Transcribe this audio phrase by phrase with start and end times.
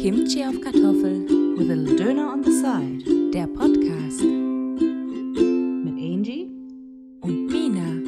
[0.00, 3.30] Kimchi auf Kartoffel, With a little Döner on the side.
[3.32, 6.46] der Podcast Mit Angie.
[7.20, 8.02] und Mina.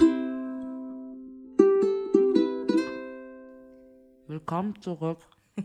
[4.29, 5.19] Willkommen zurück.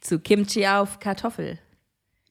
[0.00, 1.58] Zu Kimchi auf Kartoffel.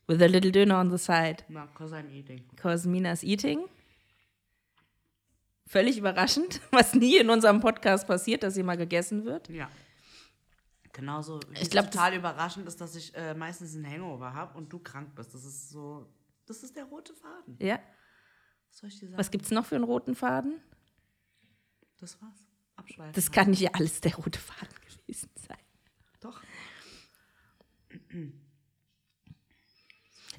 [0.08, 1.44] With a little Döner on the side.
[1.50, 2.42] Na, cause I'm eating.
[2.56, 3.66] Cause Mina's eating.
[5.68, 9.50] Völlig überraschend, was nie in unserem Podcast passiert, dass hier mal gegessen wird.
[9.50, 9.68] Ja.
[10.96, 11.42] Genauso.
[11.50, 14.72] wie Ich es glaub, total überraschend ist, dass ich äh, meistens einen Hangover habe und
[14.72, 15.34] du krank bist.
[15.34, 16.10] Das ist so.
[16.46, 17.58] Das ist der rote Faden.
[17.60, 17.80] Ja.
[18.70, 19.18] Was soll ich dir sagen?
[19.18, 20.62] Was gibt's noch für einen roten Faden?
[22.00, 22.46] Das war's.
[22.78, 23.14] Abschweifen.
[23.14, 25.58] Das kann nicht alles der rote Faden gewesen sein.
[26.22, 26.42] Doch.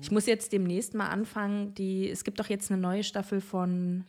[0.00, 4.06] Ich muss jetzt demnächst mal anfangen, die, es gibt doch jetzt eine neue Staffel von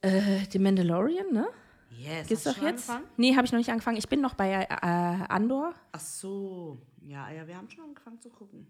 [0.00, 1.46] äh, The Mandalorian, ne?
[1.90, 2.28] Yes.
[2.28, 2.88] Du doch jetzt?
[2.90, 3.04] angefangen?
[3.16, 3.96] Nee, habe ich noch nicht angefangen.
[3.96, 4.76] Ich bin noch bei äh,
[5.28, 5.74] Andor.
[5.92, 6.78] Ach so.
[7.06, 8.66] Ja, ja, wir haben schon angefangen zu gucken.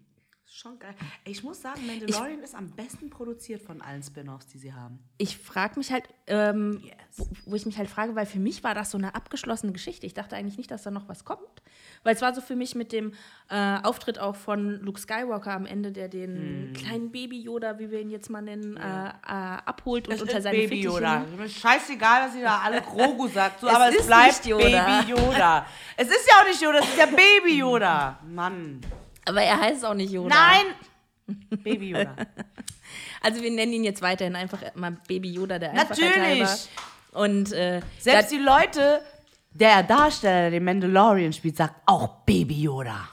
[0.51, 0.95] Schon geil.
[1.25, 4.97] Ich muss sagen, Mandalorian ist am besten produziert von allen Spin-offs, die sie haben.
[5.19, 6.95] Ich frage mich halt, ähm, Yes.
[7.17, 10.07] wo, wo ich mich halt frage, weil für mich war das so eine abgeschlossene Geschichte.
[10.07, 11.61] Ich dachte eigentlich nicht, dass da noch was kommt.
[12.03, 13.13] Weil es war so für mich mit dem
[13.49, 16.73] äh, Auftritt auch von Luke Skywalker am Ende, der den Hm.
[16.73, 20.57] kleinen Baby Yoda, wie wir ihn jetzt mal nennen, äh, äh, abholt und unter seine
[20.57, 21.25] Baby Yoda.
[21.47, 24.63] scheißegal, dass ihr da alle Grogu sagt, so, Es aber es bleibt Yoda.
[25.03, 25.65] Baby Yoda.
[25.95, 28.17] Es ist ja auch nicht Yoda, es ist ja Baby Yoda.
[28.27, 28.81] Mann.
[29.29, 30.35] Aber er heißt auch nicht Yoda.
[30.35, 30.65] Nein!
[31.63, 32.15] Baby Yoda.
[33.21, 36.15] Also wir nennen ihn jetzt weiterhin einfach mal Baby Yoda, der Natürlich.
[36.15, 36.57] halber.
[37.11, 39.01] Und äh, Selbst die Leute,
[39.51, 43.09] der Darsteller, der den Mandalorian spielt, sagt auch Baby Yoda.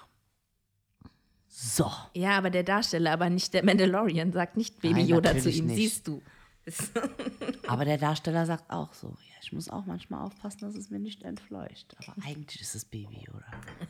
[1.49, 1.91] So.
[2.15, 5.67] ja, aber der Darsteller, aber nicht der Mandalorian, sagt nicht Baby Nein, Yoda zu ihm,
[5.67, 5.77] nicht.
[5.77, 6.23] siehst du.
[7.69, 9.09] Aber der Darsteller sagt auch so.
[9.09, 11.97] Ja, ich muss auch manchmal aufpassen, dass es mir nicht entfleucht.
[11.99, 13.47] Aber eigentlich ist es Baby Yoda.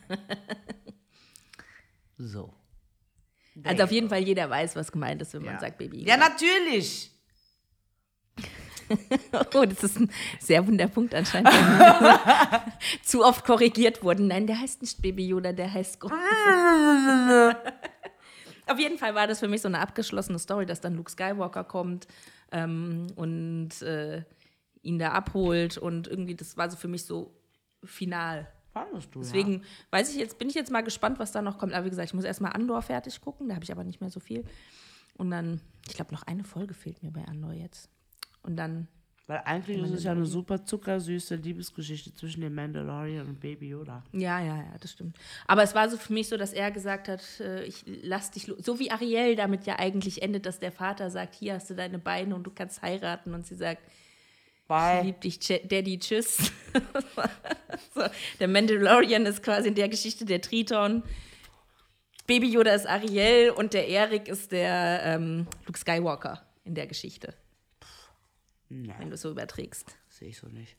[2.17, 2.53] So.
[3.63, 5.59] Also auf jeden Fall jeder weiß, was gemeint ist, wenn man Ja.
[5.59, 6.29] sagt Baby Ja, Yoda.
[6.29, 7.11] natürlich.
[9.53, 10.09] Oh, das ist ein
[10.39, 11.49] sehr wunder Punkt anscheinend.
[13.03, 14.27] Zu oft korrigiert worden.
[14.27, 16.01] Nein, der heißt nicht Baby Yoda, der heißt
[18.67, 21.63] Auf jeden Fall war das für mich so eine abgeschlossene Story, dass dann Luke Skywalker
[21.65, 22.07] kommt
[22.53, 24.23] ähm, und äh,
[24.83, 27.33] ihn da abholt und irgendwie, das war so für mich so
[27.83, 28.47] final.
[28.85, 31.73] Fandest du, Deswegen weiß ich jetzt, bin ich jetzt mal gespannt, was da noch kommt.
[31.73, 34.09] Aber wie gesagt, ich muss erstmal Andor fertig gucken, da habe ich aber nicht mehr
[34.09, 34.43] so viel.
[35.15, 37.89] Und dann, ich glaube, noch eine Folge fehlt mir bei Andor jetzt.
[38.43, 38.87] Und dann,
[39.25, 44.03] Weil eigentlich ist es ja eine super zuckersüße Liebesgeschichte zwischen dem Mandalorian und Baby Yoda.
[44.13, 45.17] ja, ja, ja, das stimmt.
[45.47, 48.47] Aber es war so für mich so, dass er gesagt hat, äh, ich lass dich,
[48.47, 51.73] lo- so wie Ariel damit ja eigentlich endet, dass der Vater sagt, hier hast du
[51.75, 53.33] deine Beine und du kannst heiraten.
[53.33, 53.81] Und sie sagt,
[54.67, 55.01] ich Bye.
[55.03, 56.37] lieb dich, Ch- Daddy, tschüss.
[57.95, 58.03] so,
[58.39, 61.03] der Mandalorian ist quasi in der Geschichte der Triton.
[62.25, 67.33] Baby Yoda ist Ariel und der Erik ist der ähm, Luke Skywalker in der Geschichte,
[68.67, 69.95] Nee, wenn du es so überträgst.
[70.09, 70.75] sehe ich so nicht.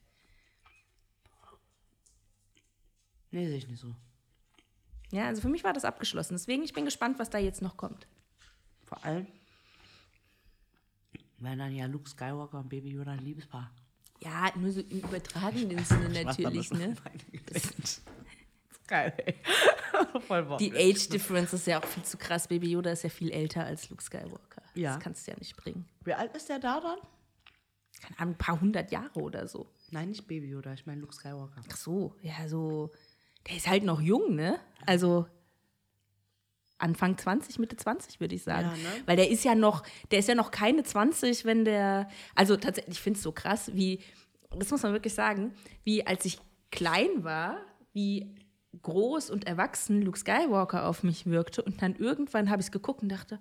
[3.31, 3.95] Nee, sehe ich nicht so.
[5.11, 6.35] Ja, also für mich war das abgeschlossen.
[6.35, 8.07] Deswegen, ich bin gespannt, was da jetzt noch kommt.
[8.85, 9.27] Vor allem,
[11.39, 13.71] wenn dann ja Luke Skywalker und Baby Yoda ein Liebespaar.
[14.21, 16.97] Ja, nur so im übertragenen Sinne natürlich, ne?
[18.89, 19.35] Geil, ey.
[20.59, 22.49] Die Age Difference ist ja auch viel zu krass.
[22.49, 24.63] Baby Yoda ist ja viel älter als Luke Skywalker.
[24.75, 24.95] Ja.
[24.95, 25.87] Das kannst du ja nicht bringen.
[26.05, 26.99] Wie alt ist der da dann?
[28.01, 29.71] Keine Ahnung, ein paar hundert Jahre oder so.
[29.91, 31.61] Nein, nicht Baby Yoda, ich meine Luke Skywalker.
[31.71, 32.91] Ach so, ja, so.
[33.47, 34.59] Der ist halt noch jung, ne?
[34.87, 35.27] Also
[36.79, 38.69] Anfang 20, Mitte 20, würde ich sagen.
[38.69, 39.03] Ja, ne?
[39.07, 42.09] Weil der ist ja noch, der ist ja noch keine 20, wenn der.
[42.35, 44.01] Also tatsächlich, ich finde es so krass, wie,
[44.57, 46.39] das muss man wirklich sagen, wie als ich
[46.71, 47.59] klein war,
[47.93, 48.35] wie
[48.83, 51.63] groß und erwachsen Luke Skywalker auf mich wirkte.
[51.63, 53.41] Und dann irgendwann habe ich es geguckt und dachte,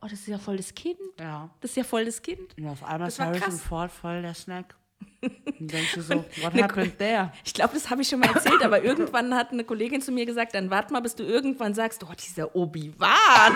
[0.00, 0.98] oh, das ist ja voll das Kind.
[1.18, 1.50] Ja.
[1.60, 2.56] Das ist ja voll das Kind.
[2.56, 3.52] Und auf einmal ist Harrison.
[3.52, 4.76] Ford voll der Snack.
[5.22, 7.30] Und denkst du so, what happened there?
[7.44, 10.24] Ich glaube, das habe ich schon mal erzählt, aber irgendwann hat eine Kollegin zu mir
[10.24, 13.10] gesagt, dann warte mal, bis du irgendwann sagst, oh, dieser Obi-Wan.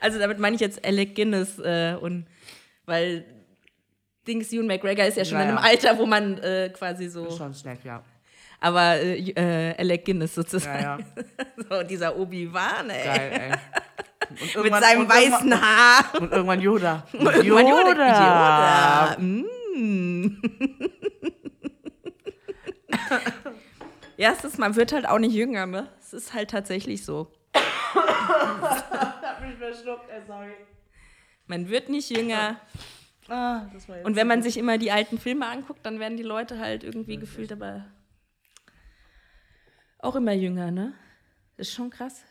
[0.00, 2.26] also damit meine ich jetzt Alec Guinness äh, und
[2.86, 3.24] weil
[4.26, 5.58] Dings Ewan McGregor ist ja schon Ja, in einem.
[5.58, 8.02] Alter, wo man äh, quasi so, Schon Snack, ja.
[8.58, 10.82] aber äh, Alec Guinness sozusagen.
[10.82, 11.04] Ja, ja.
[11.68, 13.04] So, dieser Obi-Wan, ey.
[13.04, 13.52] Geil, ey.
[14.56, 16.14] Und Mit seinem und weißen irgendwann- Haar.
[16.20, 17.06] Und irgendwann Yoda.
[17.12, 19.16] Irgendwann Yoda.
[19.16, 19.16] Yoda.
[19.18, 20.40] Mm.
[24.16, 25.88] ja, es ist, man wird halt auch nicht jünger, ne?
[26.00, 27.30] Es ist halt tatsächlich so.
[27.54, 30.52] Ich hab mich verschluckt, ey, sorry.
[31.46, 32.60] Man wird nicht jünger.
[33.28, 36.16] Ah, das war jetzt Und wenn man sich immer die alten Filme anguckt, dann werden
[36.16, 37.86] die Leute halt irgendwie gefühlt, aber
[39.98, 40.94] Auch immer jünger, ne?
[41.56, 42.22] Das ist schon krass.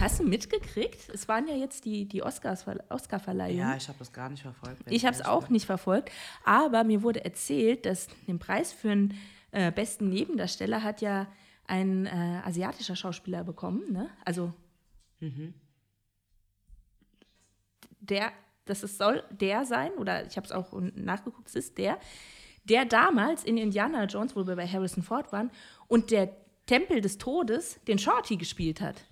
[0.00, 1.08] Hast du mitgekriegt?
[1.10, 3.58] Es waren ja jetzt die, die Oscars, Oscar-Verleihungen.
[3.58, 4.82] Ja, ich habe das gar nicht verfolgt.
[4.90, 6.10] Ich habe es auch nicht verfolgt,
[6.44, 9.14] aber mir wurde erzählt, dass den Preis für einen
[9.52, 11.28] äh, besten Nebendarsteller hat ja
[11.66, 14.10] ein äh, asiatischer Schauspieler bekommen, ne?
[14.24, 14.52] Also
[18.00, 18.32] der,
[18.64, 21.98] das ist, soll der sein, oder ich habe es auch nachgeguckt, es ist der,
[22.64, 25.50] der damals in Indiana Jones, wo wir bei Harrison Ford waren,
[25.86, 26.30] und der
[26.66, 29.04] Tempel des Todes den Shorty gespielt hat.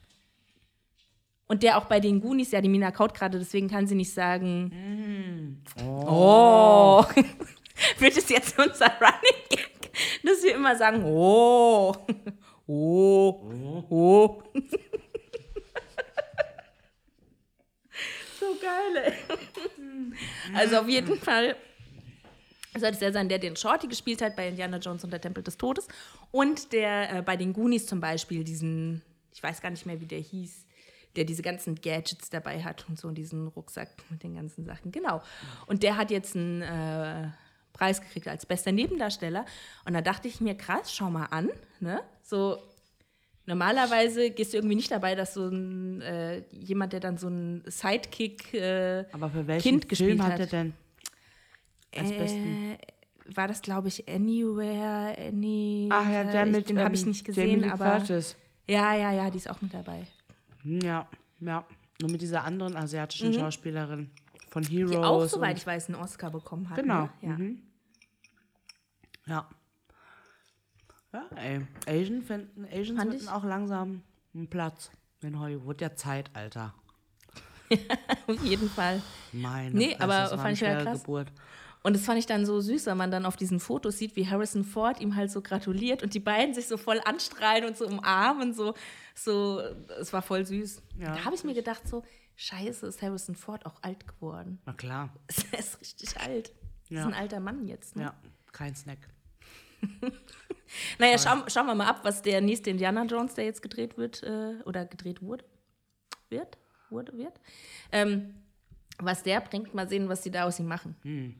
[1.52, 4.10] Und der auch bei den Goonies, ja, die Mina kaut gerade, deswegen kann sie nicht
[4.10, 5.62] sagen,
[6.06, 7.04] oh.
[7.98, 9.90] Wird es jetzt unser Running Gag,
[10.22, 11.94] dass wir immer sagen, oh,
[12.66, 13.52] oh,
[13.90, 14.42] oh.
[18.40, 19.12] so geil, ey.
[20.54, 21.54] Also auf jeden Fall
[22.72, 25.42] sollte es der sein, der den Shorty gespielt hat bei Indiana Jones und der Tempel
[25.42, 25.86] des Todes.
[26.30, 29.02] Und der äh, bei den Goonies zum Beispiel diesen,
[29.34, 30.61] ich weiß gar nicht mehr, wie der hieß,
[31.16, 34.92] der diese ganzen Gadgets dabei hat und so und diesen Rucksack mit den ganzen Sachen.
[34.92, 35.22] Genau.
[35.66, 37.28] Und der hat jetzt einen äh,
[37.72, 39.44] Preis gekriegt als bester Nebendarsteller.
[39.84, 41.50] Und da dachte ich mir, krass, schau mal an.
[41.80, 42.00] Ne?
[42.22, 42.58] So,
[43.46, 47.62] normalerweise gehst du irgendwie nicht dabei, dass so ein, äh, jemand, der dann so ein
[47.66, 50.40] Sidekick äh, Aber für welchen Kind gespielt Film hat hat.
[50.40, 50.74] er denn
[51.96, 52.72] als besten?
[52.72, 52.78] äh,
[53.36, 55.88] war das, glaube ich, Anywhere, Any.
[55.90, 57.98] Ach ja, der äh, mit Den habe ich ähm, nicht Jamie gesehen, Lee aber.
[57.98, 58.36] Curtis.
[58.68, 60.06] Ja, ja, ja, die ist auch mit dabei.
[60.64, 61.08] Ja,
[61.40, 61.64] ja.
[62.02, 64.10] Und mit dieser anderen asiatischen Schauspielerin
[64.48, 64.90] von Heroes.
[64.90, 65.00] Mhm.
[65.00, 66.76] Die auch, soweit ich weiß, einen Oscar bekommen hat.
[66.76, 67.02] Genau.
[67.02, 67.10] Ne?
[67.22, 67.36] Ja.
[67.36, 67.62] Mhm.
[69.26, 69.48] Ja.
[71.12, 71.66] Ja, ey.
[71.86, 74.02] Asian finden, Asians Fand finden auch langsam
[74.34, 75.80] einen Platz in Hollywood.
[75.80, 76.74] Ja, Zeit, Alter.
[78.26, 79.02] Auf jeden Fall.
[79.32, 81.00] Meine Nee, Fresse, aber fand ich ja krass.
[81.02, 81.32] Geburt.
[81.82, 84.28] Und das fand ich dann so süß, wenn man dann auf diesen Fotos sieht, wie
[84.28, 87.86] Harrison Ford ihm halt so gratuliert und die beiden sich so voll anstrahlen und so
[87.86, 88.54] umarmen.
[88.54, 88.74] So,
[89.14, 89.60] so
[90.00, 90.80] es war voll süß.
[90.98, 92.04] Ja, da habe ich mir gedacht, so,
[92.36, 94.60] scheiße, ist Harrison Ford auch alt geworden.
[94.64, 95.10] Na klar.
[95.52, 96.52] Er ist richtig alt.
[96.88, 97.00] Ja.
[97.00, 97.96] Ist ein alter Mann jetzt.
[97.96, 98.02] Ne?
[98.04, 98.14] Ja,
[98.52, 98.98] kein Snack.
[100.98, 104.22] Naja, schauen, schauen wir mal ab, was der nächste Indiana Jones, der jetzt gedreht wird,
[104.22, 105.44] äh, oder gedreht wurde,
[106.30, 106.58] wird,
[106.90, 107.40] wurde, wird,
[107.90, 108.34] ähm,
[108.98, 109.74] was der bringt.
[109.74, 110.96] Mal sehen, was sie da aus ihm machen.
[111.02, 111.34] Hm.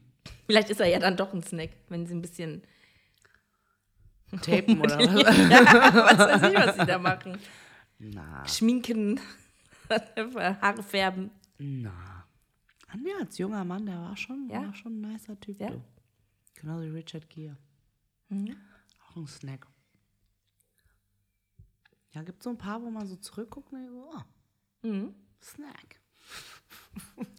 [0.45, 2.63] Vielleicht ist er ja dann doch ein Snack, wenn sie ein bisschen,
[4.41, 5.07] Tapen oder was?
[6.17, 7.37] was weiß ich, was sie da machen.
[7.99, 9.19] Na, Schminken,
[9.89, 11.31] Haare färben.
[11.57, 12.25] na.
[12.87, 14.61] An mir als junger Mann, der war schon, Ja?
[14.67, 15.59] war schon ein nicer Typ.
[15.59, 15.71] Ja?
[15.71, 15.81] Du.
[16.53, 17.57] Genauso wie Richard Gere.
[18.29, 18.55] Mhm.
[19.09, 19.65] Auch ein Snack.
[22.11, 25.15] Ja, gibt so ein paar, wo man so zurückguckt und so, oh, Mhm.
[25.41, 25.99] Snack.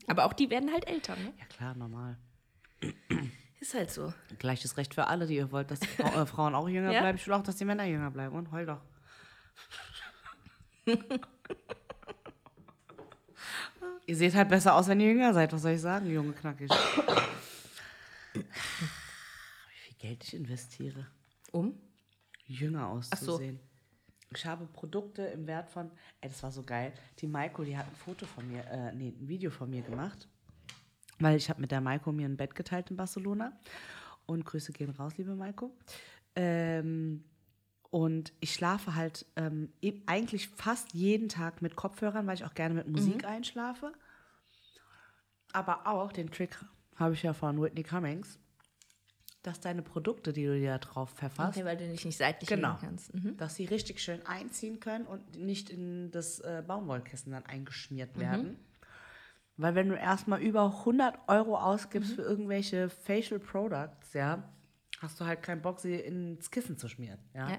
[0.09, 1.33] Aber auch die werden halt älter, ne?
[1.39, 2.19] Ja klar, normal.
[3.61, 4.13] Ist halt so.
[4.39, 7.01] Gleiches Recht für alle, die ihr wollt, dass die Frau, äh, Frauen auch jünger Ja?
[7.01, 7.17] bleiben.
[7.19, 8.35] Ich will auch, dass die Männer jünger bleiben.
[8.37, 8.81] Und heul doch.
[14.07, 15.53] ihr seht halt besser aus, wenn ihr jünger seid.
[15.53, 16.71] Was soll ich sagen, junge Knackig?
[18.35, 18.43] Wie
[19.77, 21.07] viel Geld ich investiere,
[21.53, 21.79] Um?
[22.47, 23.15] jünger so.
[23.15, 23.61] auszusehen.
[24.37, 25.91] Ich habe Produkte im Wert von,
[26.21, 26.93] ey, das war so geil.
[27.21, 30.29] Die Maiko, die hat ein Foto von mir, äh, nee, ein Video von mir gemacht.
[31.21, 33.53] Weil ich habe mit der Maiko mir ein Bett geteilt in Barcelona.
[34.27, 35.71] Und Grüße gehen raus, liebe Maiko.
[36.35, 37.25] Ähm,
[37.91, 42.55] und ich schlafe halt ähm, e- eigentlich fast jeden Tag mit Kopfhörern, weil ich auch
[42.55, 43.93] gerne mit Musik einschlafe.
[45.53, 46.59] Aber auch den Trick
[46.97, 48.39] habe ich ja von Whitney Cummings,
[49.43, 52.49] dass deine Produkte, die du dir da drauf pfefferst, Okay, weil du dich nicht seitlich
[52.49, 52.77] Genau.
[52.81, 53.15] kannst.
[53.15, 53.37] Mhm.
[53.37, 58.57] dass sie richtig schön einziehen können und nicht in das äh, Baumwollkissen dann eingeschmiert werden.
[59.57, 64.43] Weil wenn du erstmal über 100 Euro ausgibst für irgendwelche Facial Products, ja,
[65.01, 67.21] hast du halt keinen Bock, sie ins Kissen zu schmieren.
[67.35, 67.51] Ja.
[67.51, 67.59] Ja.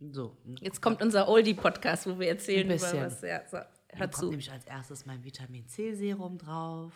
[0.00, 0.36] So.
[0.60, 3.00] Jetzt kommt unser Oldie-Podcast, wo wir erzählen Ein über bisschen.
[3.00, 3.22] was.
[3.22, 3.58] Ja, so,
[3.88, 6.92] hör kommt nämlich als erstes mein Vitamin C Serum drauf.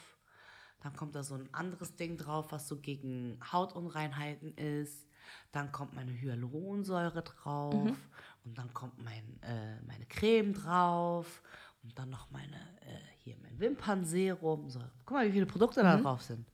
[0.80, 5.08] Dann kommt da so ein anderes Ding drauf, was so gegen Hautunreinheiten ist.
[5.52, 7.74] Dann kommt meine Hyaluronsäure drauf.
[7.74, 7.96] Mhm.
[8.44, 11.42] Und dann kommt mein, äh, meine Creme drauf.
[11.88, 14.68] Und dann noch meine, äh, hier mein Wimpernserum.
[14.68, 14.78] So.
[15.06, 15.84] Guck mal, wie viele Produkte Mhm.
[15.86, 16.46] da drauf sind.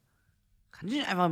[0.70, 1.30] Kann ich nicht einfach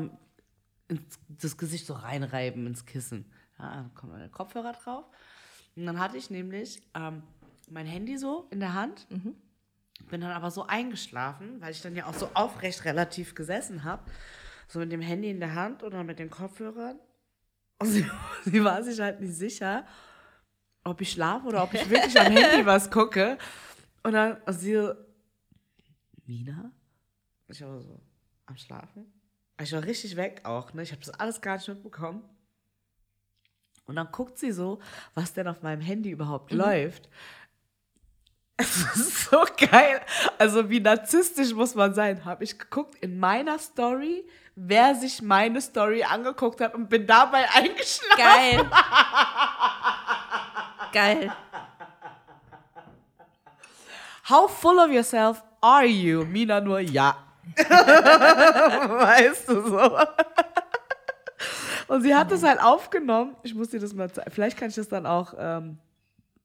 [0.88, 3.30] ins, das Gesicht so reinreiben ins Kissen.
[3.60, 5.04] Ja, dann kommt meine Kopfhörer drauf.
[5.76, 7.22] Und dann hatte ich nämlich ähm,
[7.70, 9.06] mein Handy so in der Hand.
[10.10, 14.02] Bin dann aber so eingeschlafen, weil ich dann ja auch so aufrecht relativ gesessen habe.
[14.66, 16.98] So mit dem Handy in der Hand oder mit den Kopfhörern.
[17.78, 18.04] Und sie,
[18.44, 19.86] sie war sich halt nicht sicher,
[20.84, 23.38] ob ich schlafe oder ob ich wirklich am Handy was gucke.
[24.02, 24.94] Und dann und sie so,
[26.26, 26.70] Mina?
[27.48, 28.00] Ich war so,
[28.46, 29.12] am Schlafen?
[29.60, 30.82] Ich war richtig weg auch, ne?
[30.82, 32.22] Ich habe das alles gar nicht mitbekommen.
[33.86, 34.78] Und dann guckt sie so,
[35.14, 36.58] was denn auf meinem Handy überhaupt Mhm.
[36.58, 37.08] läuft.
[38.58, 40.00] Es ist so geil.
[40.38, 42.24] Also wie narzisstisch muss man sein.
[42.24, 47.48] Habe ich geguckt in meiner Story, wer sich meine Story angeguckt hat und bin dabei
[47.54, 48.18] eingeschlafen.
[48.18, 48.70] Geil.
[50.92, 51.32] Geil.
[54.28, 56.24] How full of yourself are you?
[56.24, 57.16] Mina nur ja.
[57.56, 59.98] weißt du so.
[61.88, 63.36] Und sie hat das halt aufgenommen.
[63.42, 64.30] Ich muss dir das mal zeigen.
[64.30, 65.78] Vielleicht kann ich das dann auch ähm,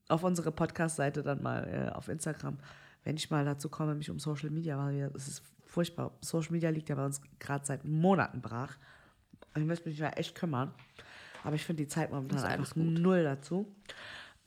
[0.10, 2.58] auf unsere Podcast-Seite dann mal äh, auf Instagram,
[3.04, 6.12] wenn ich mal dazu komme, mich um Social Media, weil es ist furchtbar.
[6.22, 8.76] Social Media liegt ja bei uns gerade seit Monaten brach.
[9.56, 10.74] Ich möchte mich da echt kümmern.
[11.44, 13.74] Aber ich finde die Zeit momentan einfach null dazu.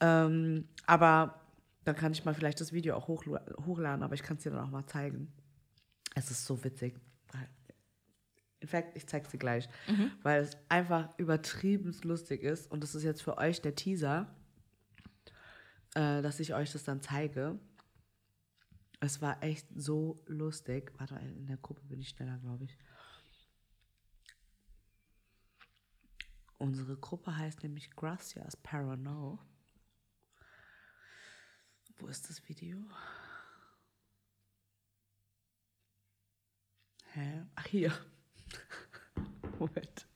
[0.00, 1.39] Ähm, aber
[1.84, 4.50] dann kann ich mal vielleicht das Video auch hochla- hochladen, aber ich kann es dir
[4.50, 5.32] dann auch mal zeigen.
[6.14, 6.98] Es ist so witzig.
[8.60, 9.68] In fact, ich zeig's dir gleich,
[10.22, 14.34] weil es einfach übertrieben lustig ist und das ist jetzt für euch der Teaser,
[15.94, 17.58] äh, dass ich euch das dann zeige.
[19.00, 20.92] Es war echt so lustig.
[20.98, 22.76] Warte, in der Gruppe bin ich schneller, glaube ich.
[26.58, 29.38] Unsere Gruppe heißt nämlich Gracias Parano.
[32.00, 32.78] Wo ist das Video?
[37.12, 37.46] Hä?
[37.54, 37.92] Ach, hier.
[39.58, 40.06] Moment.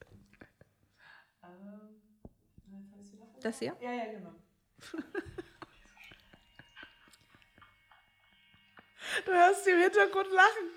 [3.42, 3.76] Das hier?
[3.80, 4.34] Ja, ja, genau.
[9.26, 10.70] Du hörst sie im Hintergrund lachen.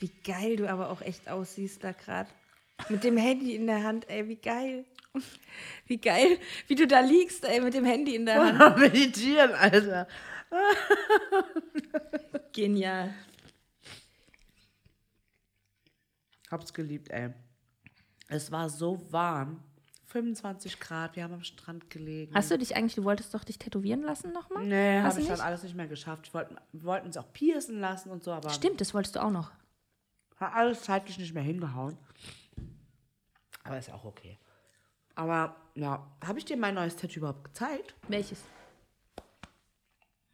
[0.00, 2.28] Wie geil du aber auch echt aussiehst da gerade.
[2.88, 4.84] Mit dem Handy in der Hand, ey, wie geil.
[5.86, 6.38] Wie geil,
[6.68, 8.78] wie du da liegst, ey, mit dem Handy in der Hand.
[8.78, 10.08] Meditieren, Alter.
[12.52, 13.12] Genial.
[16.50, 17.30] Hab's geliebt, ey.
[18.28, 19.62] Es war so warm.
[20.06, 22.34] 25 Grad, wir haben am Strand gelegen.
[22.34, 24.66] Hast du dich eigentlich, du wolltest doch dich tätowieren lassen nochmal?
[24.66, 25.44] Nee, Hast habe du ich dann nicht?
[25.46, 26.26] alles nicht mehr geschafft.
[26.26, 29.22] Ich wollt, wir wollten uns auch piercen lassen und so, aber Stimmt, das wolltest du
[29.22, 29.50] auch noch.
[30.36, 31.96] hat alles zeitlich nicht mehr hingehauen.
[33.64, 34.38] Aber ist auch okay.
[35.14, 37.94] Aber ja, habe ich dir mein neues Tattoo überhaupt gezeigt?
[38.08, 38.42] Welches?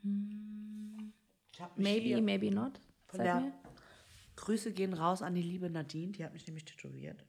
[0.02, 1.12] Mich
[1.76, 2.80] Maybe, maybe not.
[3.06, 3.52] Von der mir.
[4.36, 7.24] Grüße gehen raus an die liebe Nadine, die hat mich nämlich tätowiert.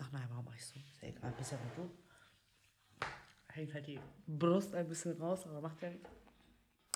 [0.00, 0.78] Ach nein, warum mach ich so?
[0.78, 3.06] Ist ja egal, bist ja nur du.
[3.48, 6.10] Hängt halt die Brust ein bisschen raus, aber macht ja nichts.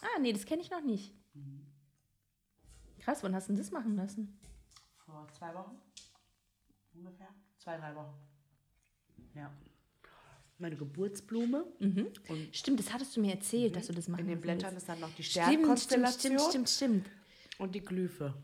[0.02, 1.14] Ah, nee, das kenne ich noch nicht.
[2.98, 4.38] Krass, wann hast du denn das machen lassen?
[4.98, 5.80] Vor zwei Wochen?
[6.94, 7.28] Ungefähr?
[7.58, 8.14] Zwei, drei Wochen.
[9.34, 9.50] Ja.
[10.58, 11.64] Meine Geburtsblume.
[11.80, 14.58] Und Stimmt, das hattest du mir erzählt, dass du das machen in den willst.
[14.60, 17.10] Blättern ist dann noch die Stimmt, stimmt, Sternkonstellation stimmt, stimmt, stimmt.
[17.58, 18.34] und die Glyphe.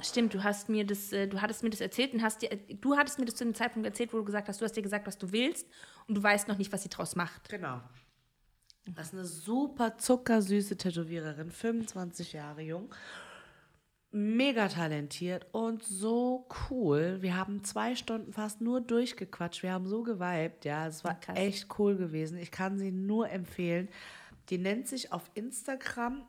[0.00, 2.50] Stimmt, du hast mir das, äh, du hattest mir das erzählt und hast dir,
[2.80, 4.82] du hattest mir das zu dem Zeitpunkt erzählt, wo du gesagt hast, du hast dir
[4.82, 5.66] gesagt, was du willst
[6.06, 7.48] und du weißt noch nicht, was sie draus macht.
[7.48, 7.80] Genau.
[8.94, 12.94] Das ist eine super zuckersüße Tätowiererin, 25 Jahre jung.
[14.12, 17.18] Mega talentiert und so cool.
[17.20, 19.62] Wir haben zwei Stunden fast nur durchgequatscht.
[19.62, 20.86] Wir haben so geweibt, ja.
[20.86, 21.36] Es war Krass.
[21.36, 22.38] echt cool gewesen.
[22.38, 23.88] Ich kann sie nur empfehlen.
[24.48, 26.22] Die nennt sich auf Instagram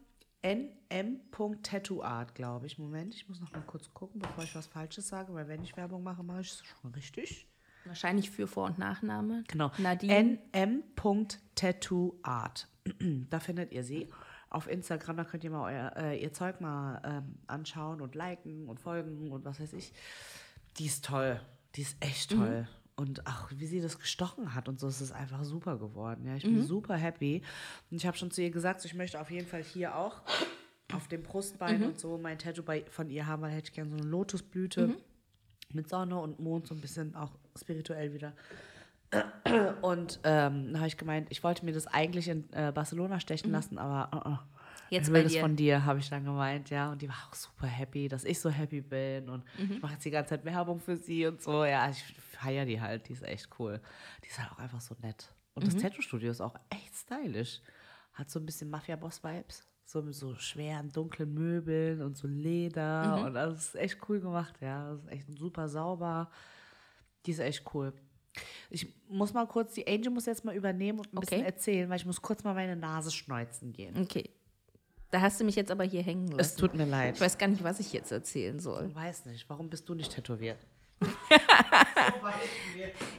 [0.43, 2.77] nm.tattooart, glaube ich.
[2.77, 5.77] Moment, ich muss noch mal kurz gucken, bevor ich was Falsches sage, weil wenn ich
[5.77, 7.47] Werbung mache, mache ich es schon richtig.
[7.85, 9.43] Wahrscheinlich für Vor- und Nachname.
[9.47, 9.71] Genau.
[9.77, 10.39] Nadine.
[10.53, 12.67] nm.tattooart.
[13.29, 14.09] da findet ihr sie.
[14.49, 18.67] Auf Instagram, da könnt ihr mal euer, äh, ihr Zeug mal ähm, anschauen und liken
[18.67, 19.91] und folgen und was weiß ich.
[20.77, 21.39] Die ist toll.
[21.75, 22.67] Die ist echt toll.
[22.95, 26.25] Und auch wie sie das gestochen hat und so, ist es einfach super geworden.
[26.25, 27.43] Ja, ich bin super happy.
[27.91, 30.21] Und ich habe schon zu ihr gesagt, so, ich möchte auf jeden Fall hier auch
[30.93, 33.91] auf dem Brustbein und so mein Tattoo bei, von ihr haben, weil hätte ich gerne
[33.91, 34.95] so eine Lotusblüte
[35.73, 38.33] mit Sonne und Mond, so ein bisschen auch spirituell wieder.
[39.81, 43.51] Und ähm, da habe ich gemeint, ich wollte mir das eigentlich in äh, Barcelona stechen
[43.51, 44.37] lassen, aber uh, uh,
[44.89, 45.41] Jetzt ich will das dir.
[45.41, 46.91] von dir, habe ich dann gemeint, ja.
[46.91, 49.29] Und die war auch super happy, dass ich so happy bin.
[49.29, 51.65] Und ich mache jetzt die ganze Zeit Werbung für sie und so.
[51.65, 53.81] Ja, ich feiere die halt, die ist echt cool.
[54.23, 55.33] Die ist halt auch einfach so nett.
[55.53, 57.61] Und das Tattoo-Studio ist auch echt stylisch.
[58.13, 59.67] Hat so ein bisschen Mafia-Boss-Vibes.
[59.85, 63.25] So mit so schweren, dunklen Möbeln und so Leder.
[63.25, 64.91] Und das ist echt cool gemacht, ja.
[64.91, 66.29] Das ist echt super sauber.
[67.25, 67.93] Die ist echt cool.
[68.69, 71.45] Ich muss mal kurz, die Angel muss jetzt mal übernehmen und ein bisschen Okay.
[71.45, 73.95] erzählen, weil ich muss kurz mal meine Nase schneuzen gehen.
[74.01, 74.29] Okay.
[75.11, 76.39] Da hast du mich jetzt aber hier hängen lassen.
[76.41, 77.15] Es tut mir leid.
[77.15, 78.87] ich weiß gar nicht, was ich jetzt erzählen soll.
[78.89, 80.57] Ich weiß nicht, warum bist du nicht tätowiert?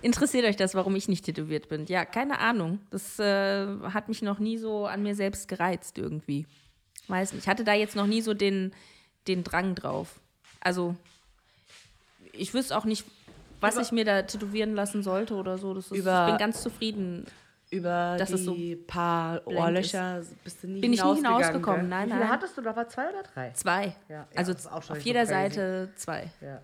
[0.03, 1.87] Interessiert euch das, warum ich nicht tätowiert bin?
[1.87, 2.81] Ja, keine Ahnung.
[2.91, 6.47] Das äh, hat mich noch nie so an mir selbst gereizt irgendwie.
[7.09, 7.45] Weiß nicht.
[7.45, 8.73] Ich hatte da jetzt noch nie so den,
[9.27, 10.21] den Drang drauf.
[10.61, 10.95] Also,
[12.33, 13.05] ich wüsste auch nicht,
[13.61, 15.75] was Über- ich mir da tätowieren lassen sollte oder so.
[15.75, 17.27] Das ist, Über- ich bin ganz zufrieden.
[17.71, 21.89] Über Das die so paar Ohrlöcher bist du nie Bin ich nie hinausgekommen, gell?
[21.91, 22.31] nein, Wie viele nein.
[22.31, 22.63] hattest du?
[22.63, 23.51] Da war zwei oder drei?
[23.51, 23.95] Zwei.
[24.09, 25.31] Ja, ja, also schon auf jeder so.
[25.33, 26.31] Seite zwei.
[26.41, 26.63] Ja.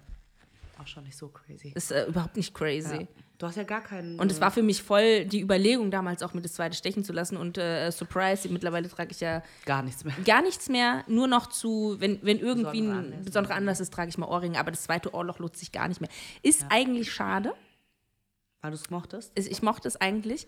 [0.80, 1.72] Auch schon nicht so crazy.
[1.74, 3.02] Ist äh, überhaupt nicht crazy.
[3.02, 3.06] Ja.
[3.44, 4.18] Du hast ja gar keinen.
[4.18, 7.12] Und es war für mich voll die Überlegung, damals auch mit das zweite stechen zu
[7.12, 7.36] lassen.
[7.36, 10.14] Und äh, Surprise, mittlerweile trage ich ja gar nichts mehr.
[10.24, 13.22] gar nichts mehr, nur noch zu, wenn, wenn irgendwie Besondere ein Anlässe.
[13.24, 14.58] besonderer Anlass ist, trage ich mal Ohrringe.
[14.58, 16.08] Aber das zweite Ohrloch lohnt sich gar nicht mehr.
[16.42, 17.52] Ist eigentlich schade.
[18.62, 19.30] Weil du es mochtest?
[19.34, 20.46] Es- Ich mochte es eigentlich.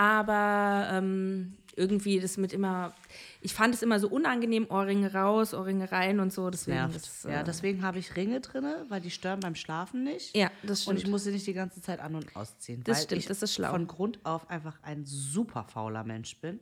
[0.00, 2.94] Aber ähm, irgendwie das mit immer,
[3.42, 6.48] ich fand es immer so unangenehm, Ohrringe raus, Ohrringe rein und so.
[6.48, 6.94] Deswegen Nervt.
[6.96, 10.34] das, ja, äh, deswegen habe ich Ringe drin, weil die stören beim Schlafen nicht.
[10.34, 10.98] ja, das Und stimmt.
[11.02, 12.82] ich muss sie nicht die ganze Zeit an- und ausziehen.
[12.84, 13.72] Das weil stimmt, ich das ist schlau.
[13.72, 16.60] von Grund auf einfach ein super fauler Mensch bin.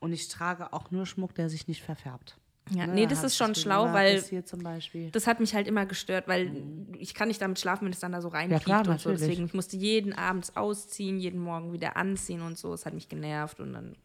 [0.00, 2.36] Und ich trage auch nur Schmuck, der sich nicht verfärbt.
[2.70, 5.54] Ja, Ne, nee, da das ist schon das schlau, gemacht, weil Das das hat mich
[5.54, 6.50] halt immer gestört, weil
[6.98, 9.10] ich kann nicht damit schlafen, wenn es dann da so reinfliegt klar, und so.
[9.10, 12.72] Deswegen, ich musste jeden Abend ausziehen, jeden Morgen wieder anziehen und so.
[12.72, 13.96] Es hat mich genervt und dann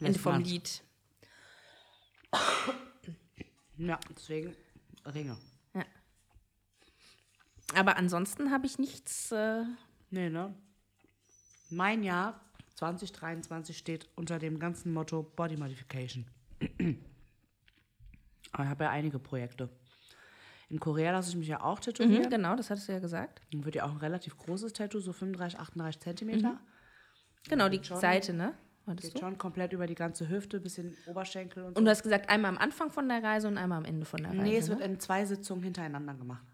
[0.00, 0.40] Ende Lässt vom.
[0.40, 0.82] Lied.
[3.78, 4.54] Ja, deswegen
[5.04, 5.36] Ringe.
[7.74, 9.32] Aber ansonsten habe ich nichts.
[9.32, 9.64] Äh,
[10.10, 10.54] Nee, ne?
[11.68, 12.40] Mein Jahr
[12.76, 16.26] 2023 steht unter dem ganzen Motto Body Modification.
[18.52, 19.68] Aber ich habe ja einige Projekte.
[20.68, 22.24] In Korea lasse ich mich ja auch tätowieren.
[22.24, 23.40] mhm, genau, das hattest du ja gesagt.
[23.52, 26.58] Dann wird ja auch ein relativ großes Tattoo, so 35, 38 Zentimeter.
[27.48, 28.54] Genau, die schon- Seite, ne?
[28.86, 29.26] Hattest Geht du?
[29.26, 31.78] schon komplett über die ganze Hüfte, bisschen Oberschenkel und so.
[31.78, 34.22] Und du hast gesagt, einmal am Anfang von der Reise und einmal am Ende von
[34.22, 34.42] der Reise.
[34.42, 34.84] nee, es wird ne?
[34.84, 36.46] in zwei Sitzungen hintereinander gemacht.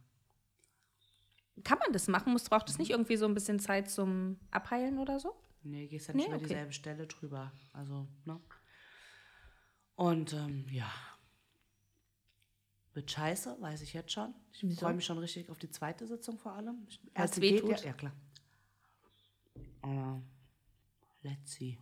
[1.63, 2.33] Kann man das machen?
[2.33, 5.35] Muss, braucht es nicht irgendwie so ein bisschen Zeit zum Abheilen oder so?
[5.63, 6.49] Nee, gehst ja nicht Nee, über okay.
[6.49, 7.53] dieselbe Stelle drüber.
[7.75, 8.41] Also, ne?
[9.95, 10.91] Und ähm, ja.
[12.95, 14.35] Wird scheiße, weiß ich jetzt schon.
[14.53, 14.81] Ich Wieso?
[14.81, 16.85] freue mich schon richtig auf die zweite Sitzung vor allem.
[16.89, 17.71] Ich- Weil's erste weh geht tut?
[17.81, 18.13] Ja, ja, klar.
[19.81, 20.23] Aber
[21.23, 21.79] let's see.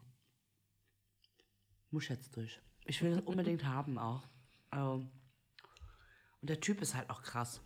[1.90, 2.61] Muss jetzt durch.
[2.85, 4.22] Ich will es unbedingt haben auch.
[4.72, 5.11] Ähm,
[6.40, 7.61] und der Typ ist halt auch krass.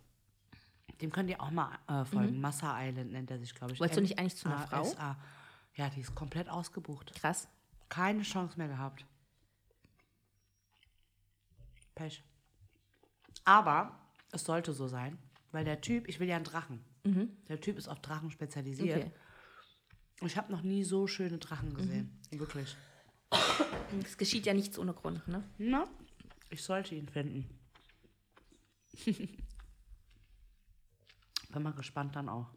[1.01, 2.41] Dem könnt ihr auch mal äh, folgen.
[2.41, 3.79] Massa Island nennt er sich, glaube ich.
[3.79, 3.83] Mhm.
[3.83, 4.91] Wolltest du nicht eigentlich zu einer Frau?
[5.77, 7.13] Ja, die ist komplett ausgebucht.
[7.15, 7.49] Krass.
[7.89, 9.05] Keine Chance mehr gehabt.
[11.95, 12.23] Pech.
[13.45, 13.99] Aber
[14.33, 15.19] es sollte so sein,
[15.53, 16.85] weil der Typ, ich will ja einen Drachen.
[17.49, 18.97] Der Typ ist auf Drachen spezialisiert.
[18.97, 19.11] Okay.
[20.21, 22.19] Und ich habe noch nie so schöne Drachen gesehen.
[22.31, 22.77] Wirklich.
[24.03, 25.45] Es geschieht ja nichts ohne Grund, ne?
[25.59, 25.87] Na,
[26.51, 27.49] ich sollte ihn finden.
[29.05, 29.29] Bin
[31.63, 32.51] mal gespannt dann auch.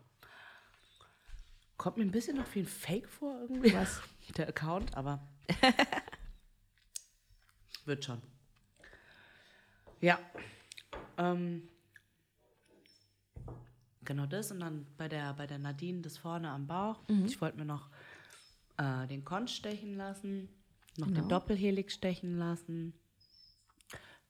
[1.77, 3.73] Kommt mir ein bisschen noch viel Fake vor irgendwie.
[3.73, 4.01] Was?
[4.37, 5.27] Der Account, aber
[7.85, 8.21] wird schon.
[9.99, 10.19] Ja.
[11.17, 11.67] Ähm,
[14.03, 17.01] genau das und dann bei der, bei der Nadine das vorne am Bauch.
[17.25, 17.89] Ich wollte mir noch
[18.77, 20.49] äh, den Conch stechen lassen,
[20.97, 22.93] noch den Doppelhelix stechen lassen.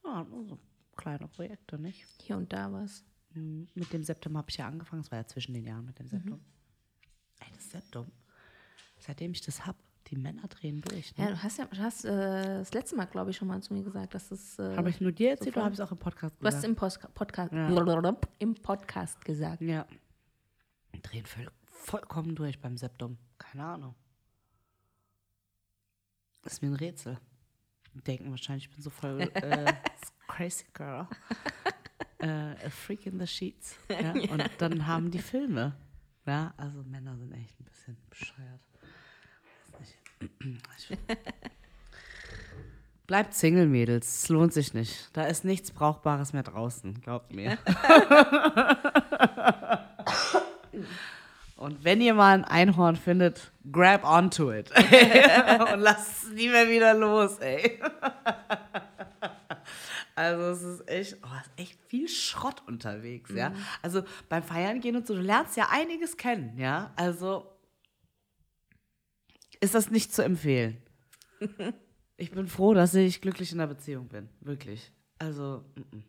[0.04, 0.60] Ja, nur so
[0.96, 2.06] kleine Projekte, nicht?
[2.22, 3.04] Hier und da was.
[3.34, 3.68] Mhm.
[3.76, 5.02] Mit dem Septum habe ich ja angefangen.
[5.02, 6.40] Es war ja zwischen den Jahren mit dem Septum.
[7.40, 8.12] Ey, das Septum.
[9.00, 11.16] Seitdem ich das habe, die Männer drehen durch.
[11.18, 11.26] Ne?
[11.26, 13.74] Ja, du hast ja du hast, äh, das letzte Mal, glaube ich, schon mal zu
[13.74, 14.58] mir gesagt, dass das.
[14.60, 16.46] Äh, Habe ich nur dir erzählt sofort- oder habe ich es auch im Podcast du
[16.46, 16.70] hast es gesagt?
[16.70, 18.16] im Post Podcast, Ja.
[18.40, 19.62] im Podcast gesagt.
[19.62, 19.86] Ja.
[21.04, 23.18] Drehen voll, vollkommen durch beim Septum.
[23.38, 23.96] Keine Ahnung.
[26.42, 27.18] Das ist mir ein Rätsel.
[28.06, 29.74] Denken wahrscheinlich, ich bin so voll äh,
[30.28, 31.08] crazy girl.
[32.20, 32.28] äh,
[32.66, 33.76] a freak in the sheets.
[33.90, 34.12] Ja?
[34.14, 35.76] Und dann haben die Filme.
[36.26, 38.62] Ja, also Männer sind echt ein bisschen bescheuert.
[43.08, 44.24] Bleibt Single, Mädels.
[44.24, 45.10] Es lohnt sich nicht.
[45.14, 47.58] Da ist nichts Brauchbares mehr draußen, glaubt mir.
[51.56, 54.70] Und wenn ihr mal ein Einhorn findet, grab onto it.
[55.74, 57.80] Und lasst es nie mehr wieder los, ey.
[60.16, 63.52] Also es ist echt, oh, es ist echt viel Schrott unterwegs, ja.
[63.84, 66.92] Also beim Feiern gehen und so, du lernst ja einiges kennen, ja.
[66.96, 67.46] Also
[69.60, 70.82] ist das nicht zu empfehlen.
[72.20, 74.92] Ich bin froh, dass ich glücklich in einer Beziehung bin, wirklich.
[75.20, 76.04] Also, mm, mm.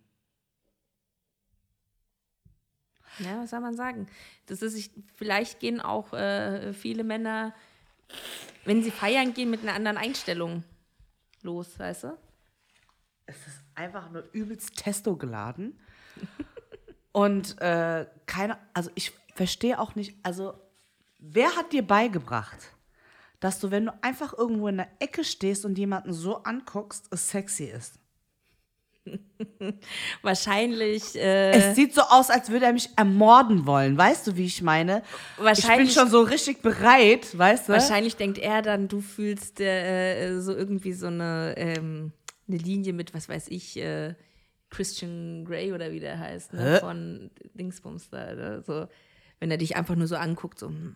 [3.18, 4.06] Ja, was soll man sagen?
[4.46, 7.54] Das ist, ich, vielleicht gehen auch äh, viele Männer,
[8.64, 10.64] wenn sie feiern gehen, mit einer anderen Einstellung
[11.42, 12.18] los, weißt du?
[13.28, 15.78] es ist einfach nur übelst Testo geladen.
[17.12, 20.54] Und äh, keine, also ich verstehe auch nicht, also
[21.18, 22.72] wer hat dir beigebracht,
[23.40, 27.28] dass du, wenn du einfach irgendwo in der Ecke stehst und jemanden so anguckst, es
[27.30, 27.94] sexy ist?
[30.22, 31.14] Wahrscheinlich.
[31.16, 33.96] Äh, Es sieht so aus, als würde er mich ermorden wollen.
[33.96, 34.98] Weißt du, wie ich meine?
[34.98, 37.72] Ich bin Wahrscheinlich- schon so richtig bereit, weißt du?
[37.72, 42.12] Wahrscheinlich denkt er dann, du fühlst äh, so irgendwie so eine, ähm,
[42.48, 44.14] eine Linie mit, was weiß ich, äh,
[44.70, 46.78] Christian Grey oder wie der heißt, ne?
[46.80, 48.34] Von Dingsbums da.
[48.34, 48.62] Ne?
[48.66, 48.86] So,
[49.40, 50.94] wenn er dich einfach nur so anguckt, so, hm,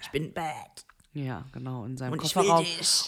[0.00, 0.84] ich bin bad.
[1.14, 1.84] Ja, genau.
[1.84, 2.64] In seinem Und Kofferraum.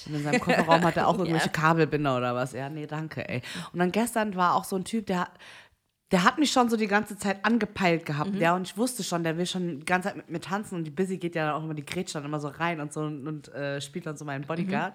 [0.07, 1.53] Und in seinem Kofferraum hat er auch irgendwelche Ja.
[1.53, 2.53] Kabelbinder oder was.
[2.53, 3.43] Ja, nee, danke, ey.
[3.73, 5.29] Und dann gestern war auch so ein Typ, der,
[6.11, 8.35] der hat mich schon so die ganze Zeit angepeilt gehabt.
[8.35, 10.77] Ja, und ich wusste schon, der will schon die ganze Zeit mit mir tanzen.
[10.77, 12.93] Und die Busy geht ja dann auch immer, die grätscht dann immer so rein und
[12.93, 14.95] so und, und äh, spielt dann so meinen Bodyguard.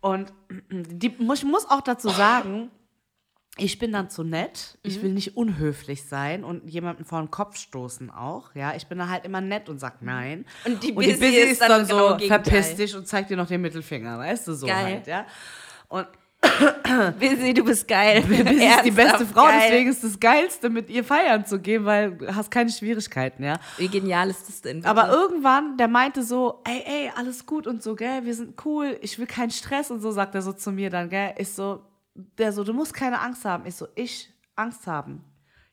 [0.00, 0.32] Und
[0.70, 2.70] die, ich muss auch dazu sagen,
[3.58, 4.78] ich bin dann zu nett.
[4.82, 8.54] Ich will nicht unhöflich sein und jemanden vor den Kopf stoßen auch.
[8.54, 10.46] Ja, ich bin dann halt immer nett und sag nein.
[10.64, 12.42] Und die und die Busy Busy ist ist dann dann genau so, Gegenteil.
[12.44, 14.84] verpiss dich und zeigt dir noch den Mittelfinger, weißt du, so Geil.
[14.84, 15.26] halt, ja.
[15.88, 16.06] Und
[17.18, 18.22] Busy, du bist geil.
[18.28, 19.60] Busy ist die beste Frau, geil.
[19.62, 23.58] deswegen ist das Geilste, mit ihr feiern zu gehen, weil du hast keine Schwierigkeiten, ja.
[23.76, 24.84] Wie genial ist das denn?
[24.84, 28.96] Aber irgendwann, der meinte so, ey, ey, alles gut und so, gell, wir sind cool,
[29.00, 31.34] ich will keinen Stress und so, sagt er so zu mir dann, gell.
[31.38, 31.82] Ich so,
[32.18, 33.64] der so, du musst keine Angst haben.
[33.66, 35.24] Ich so, ich Angst haben.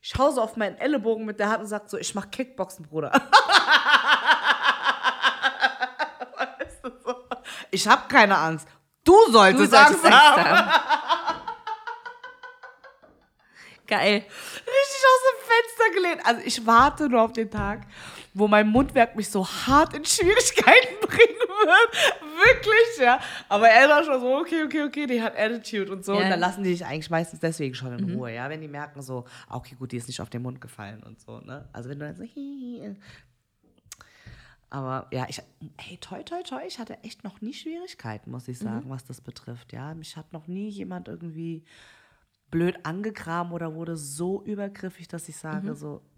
[0.02, 2.86] Ich schau so auf meinen Ellenbogen mit der Hand und sag so, ich mach Kickboxen,
[2.86, 3.12] Bruder.
[6.38, 7.16] Weißt du, so.
[7.72, 8.68] Ich hab keine Angst.
[9.04, 10.46] Du du solltest, solltest Angst haben.
[10.46, 10.72] haben.
[13.88, 14.14] Geil.
[14.16, 16.26] richtig aus dem Fenster gelehnt.
[16.26, 17.82] Also ich warte nur auf den Tag,
[18.36, 22.19] wo mein Mundwerk mich so hart in Schwierigkeiten bringen wird.
[22.45, 23.19] Wirklich, ja.
[23.48, 26.13] Aber er war schon so, okay, okay, okay, die hat Attitude und so.
[26.13, 26.19] Ja.
[26.19, 28.50] Und dann lassen die dich eigentlich meistens deswegen schon in Ruhe, ja.
[28.50, 31.19] Wenn die merken so, ah, okay, gut, die ist nicht auf den Mund gefallen und
[31.19, 31.67] so, ne.
[31.71, 32.95] Also wenn du dann so, hi,
[34.69, 35.41] aber ja, ich,
[35.78, 39.21] hey, toi, toi, toi, ich hatte echt noch nie Schwierigkeiten, muss ich sagen, was das
[39.21, 39.93] betrifft, ja.
[39.93, 41.63] Mich hat noch nie jemand irgendwie
[42.52, 46.14] blöd angegraben oder wurde so übergriffig, dass ich sage so, äh,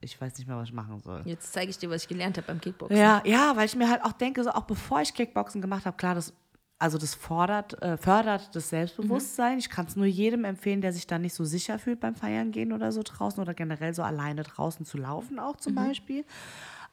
[0.00, 1.22] ich weiß nicht mehr, was ich machen soll.
[1.24, 2.96] Jetzt zeige ich dir, was ich gelernt habe beim Kickboxen.
[2.96, 5.96] Ja, ja, weil ich mir halt auch denke, so auch bevor ich Kickboxen gemacht habe,
[5.96, 6.32] klar, das,
[6.78, 9.58] also das fordert, äh, fördert das Selbstbewusstsein.
[9.58, 12.50] Ich kann es nur jedem empfehlen, der sich da nicht so sicher fühlt beim Feiern
[12.50, 16.24] gehen oder so draußen oder generell so alleine draußen zu laufen auch zum Beispiel.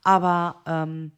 [0.04, 1.12] Aber ähm,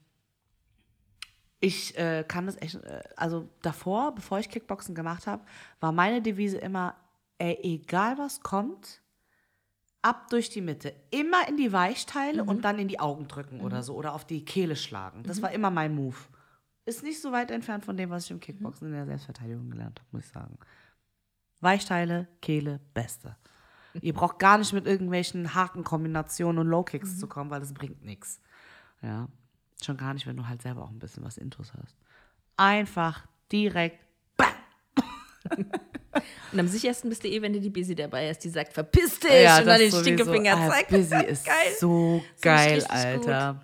[1.60, 5.44] ich äh, kann das echt, äh, also davor, bevor ich Kickboxen gemacht habe,
[5.80, 6.96] war meine Devise immer,
[7.38, 9.03] ey, egal was kommt,
[10.04, 10.94] ab durch die Mitte.
[11.10, 14.46] Immer in die Weichteile und dann in die Augen drücken oder so oder auf die
[14.46, 15.24] Kehle schlagen.
[15.24, 16.18] Das war immer mein Move.
[16.86, 20.00] Ist nicht so weit entfernt von dem, was ich im Kickboxen in der Selbstverteidigung gelernt
[20.00, 20.58] habe, muss ich sagen.
[21.62, 23.38] Weichteile, Kehle, Beste.
[24.02, 28.42] Ihr braucht gar nicht mit irgendwelchen Hakenkombinationen und Low-Kicks zu kommen, weil das bringt nichts.
[29.02, 29.28] Ja.
[29.82, 31.96] Schon gar nicht, wenn du halt selber auch ein bisschen was Intus hast.
[32.58, 34.00] Einfach direkt.
[36.52, 39.20] Und am sichersten bist du eh, wenn du die Busy dabei hast, die sagt, verpiss
[39.20, 40.04] dich Ja, und dann den sowieso.
[40.04, 40.90] Stinkefinger Ah, zeigt.
[40.90, 41.56] Busy ist geil.
[41.80, 43.62] so geil, Alter.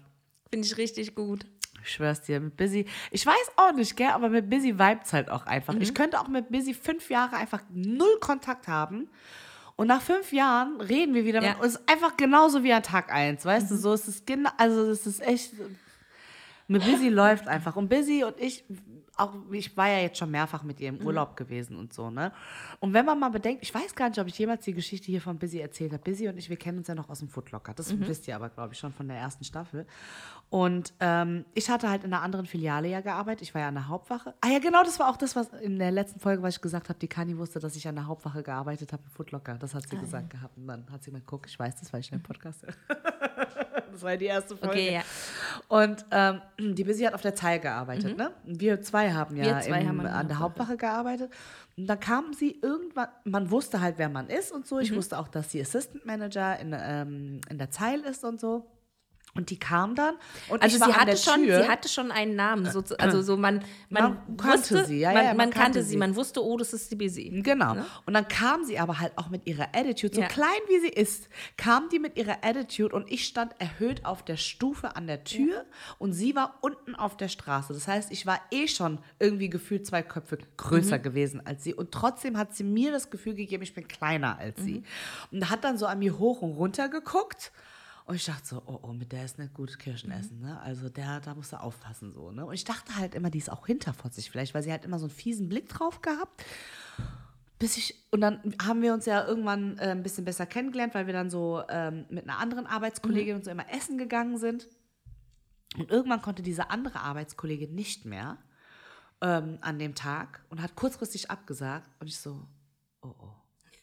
[0.52, 1.46] Finde ich richtig gut.
[1.84, 2.86] Ich schwör's dir, mit Busy.
[3.12, 5.76] Ich weiß auch nicht, gell, aber mit Busy vibes halt auch einfach.
[5.76, 9.10] Ich könnte auch mit Busy fünf Jahre einfach null Kontakt haben.
[9.76, 11.42] Und nach fünf Jahren reden wir wieder.
[11.42, 11.54] Ja.
[11.54, 13.78] Mit, es ist einfach genauso wie an Tag eins, weißt du?
[13.78, 15.54] So, es ist genau, also es ist echt.
[16.68, 17.76] Mit Busy läuft einfach.
[17.78, 18.66] Und Busy und ich,
[19.20, 22.32] auch ich war ja jetzt schon mehrfach mit ihr im Urlaub gewesen und so, ne?
[22.80, 25.22] Und wenn man mal bedenkt, ich weiß gar nicht, ob ich jemals die Geschichte hier
[25.22, 26.04] von Busy erzählt habe.
[26.04, 27.74] Busy und ich, wir kennen uns ja noch aus dem Footlocker.
[27.74, 29.86] Das wisst ihr aber, glaube ich, schon von der ersten Staffel.
[30.50, 33.44] Und ähm, ich hatte halt in einer anderen Filiale ja gearbeitet.
[33.44, 34.34] Ich war ja an der Hauptwache.
[34.42, 36.90] Ah ja, genau, das war auch das, was in der letzten Folge, was ich gesagt
[36.90, 39.56] habe, die Kani wusste, dass ich an der Hauptwache gearbeitet habe im Footlocker.
[39.56, 40.58] Das hat sie gesagt gehabt.
[40.58, 42.66] Und dann hat sie mir geguckt, ich weiß das, weil ich in dem Podcast
[44.00, 44.74] Das war die erste Folge.
[44.74, 45.02] Okay, ja.
[45.68, 46.42] Und ähm,
[46.76, 48.32] die Busy hat auf der Zeil gearbeitet, ne?
[48.46, 51.32] Und Wir zwei haben ja zwei im, haben an der Hauptwache gearbeitet.
[51.76, 54.76] Und dann kam sie irgendwann, man wusste halt, wer man ist und so.
[54.76, 54.82] Mhm.
[54.82, 58.66] Ich wusste auch, dass sie Assistant Manager in, ähm, in der Zeil ist und so.
[59.40, 60.16] Und die kam dann
[60.50, 61.64] und Also sie hatte schon, Tür.
[61.64, 65.14] sie hatte schon einen Namen, so, also so man, man, Man kannte wusste, sie, ja,
[65.14, 65.98] man, ja, man, man kannte, kannte sie, sie.
[65.98, 67.30] man wusste, oh, das ist die Busy.
[67.42, 67.78] Genau.
[68.06, 70.28] Und dann kam sie aber halt auch mit ihrer Attitude, so Ja.
[70.28, 74.36] klein wie sie ist, kam die mit ihrer Attitude und ich stand erhöht auf der
[74.36, 75.64] Stufe an der Tür
[76.00, 77.72] und sie war unten auf der Straße.
[77.74, 81.04] Das heißt, ich war eh schon irgendwie gefühlt zwei Köpfe größer Mhm.
[81.04, 84.60] gewesen als sie und trotzdem hat sie mir das Gefühl gegeben, ich bin kleiner als
[84.60, 84.64] Mhm.
[84.66, 84.84] sie.
[85.32, 87.52] Und hat dann so an mir hoch und runter geguckt.
[88.10, 90.60] Und ich dachte so, oh, oh, mit der ist nicht gut Kirschen essen, ne?
[90.62, 92.44] Also der, da musst du aufpassen, so, ne?
[92.44, 95.06] Und ich dachte halt immer, die ist auch hinterfotzig vielleicht, weil sie halt immer so
[95.06, 96.44] einen fiesen Blick drauf gehabt.
[97.60, 101.06] Bis ich, und dann haben wir uns ja irgendwann äh, ein bisschen besser kennengelernt, weil
[101.06, 104.68] wir dann so ähm, mit einer anderen Arbeitskollegin und so immer essen gegangen sind.
[105.78, 108.40] Und irgendwann konnte diese andere Arbeitskollegin nicht mehr
[109.22, 111.88] ähm, an dem Tag und hat kurzfristig abgesagt.
[112.00, 112.48] Und ich so,
[113.04, 113.39] oh oh.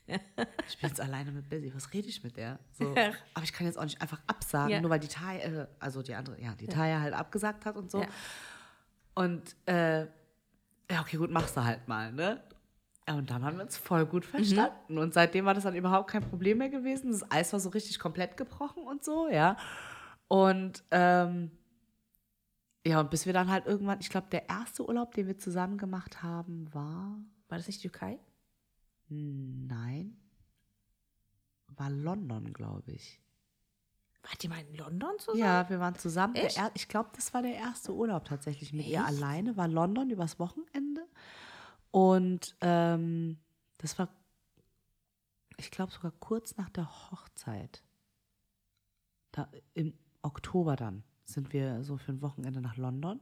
[0.69, 1.73] Ich bin jetzt alleine mit Busy.
[1.75, 2.59] Was rede ich mit der?
[2.73, 2.95] So.
[3.35, 4.81] Aber ich kann jetzt auch nicht einfach absagen, Ja.
[4.81, 7.91] nur weil die Taya, äh, also die andere, ja, die Taya halt abgesagt hat und
[7.91, 8.03] so.
[8.03, 8.09] Ja.
[9.15, 10.03] Und äh,
[10.91, 12.43] ja, okay, gut, machst du halt mal, ne?
[13.09, 14.29] Ja, und dann haben wir uns voll gut Mhm.
[14.31, 14.99] verstanden.
[14.99, 17.11] Und seitdem war das dann überhaupt kein Problem mehr gewesen.
[17.13, 19.57] Das Eis war so richtig komplett gebrochen und so, ja.
[20.29, 21.51] Und ähm,
[22.85, 25.79] ja, und bis wir dann halt irgendwann, ich glaube, der erste Urlaub, den wir zusammen
[25.79, 27.19] gemacht haben, war.
[27.49, 28.19] War das nicht Türkei?
[29.09, 30.17] Nein.
[31.69, 33.21] War London, glaube ich.
[34.23, 35.39] Wart ihr mal in London zusammen?
[35.39, 36.35] Ja, wir waren zusammen.
[36.35, 39.07] Er, ich glaube, das war der erste Urlaub tatsächlich mit ihr Echt?
[39.07, 39.57] alleine.
[39.57, 41.07] War London übers Wochenende.
[41.93, 43.39] Und ähm,
[43.79, 44.09] das war,
[45.57, 47.85] ich glaube, sogar kurz nach der Hochzeit.
[49.31, 53.21] Da, Im Oktober dann sind wir so für ein Wochenende nach London.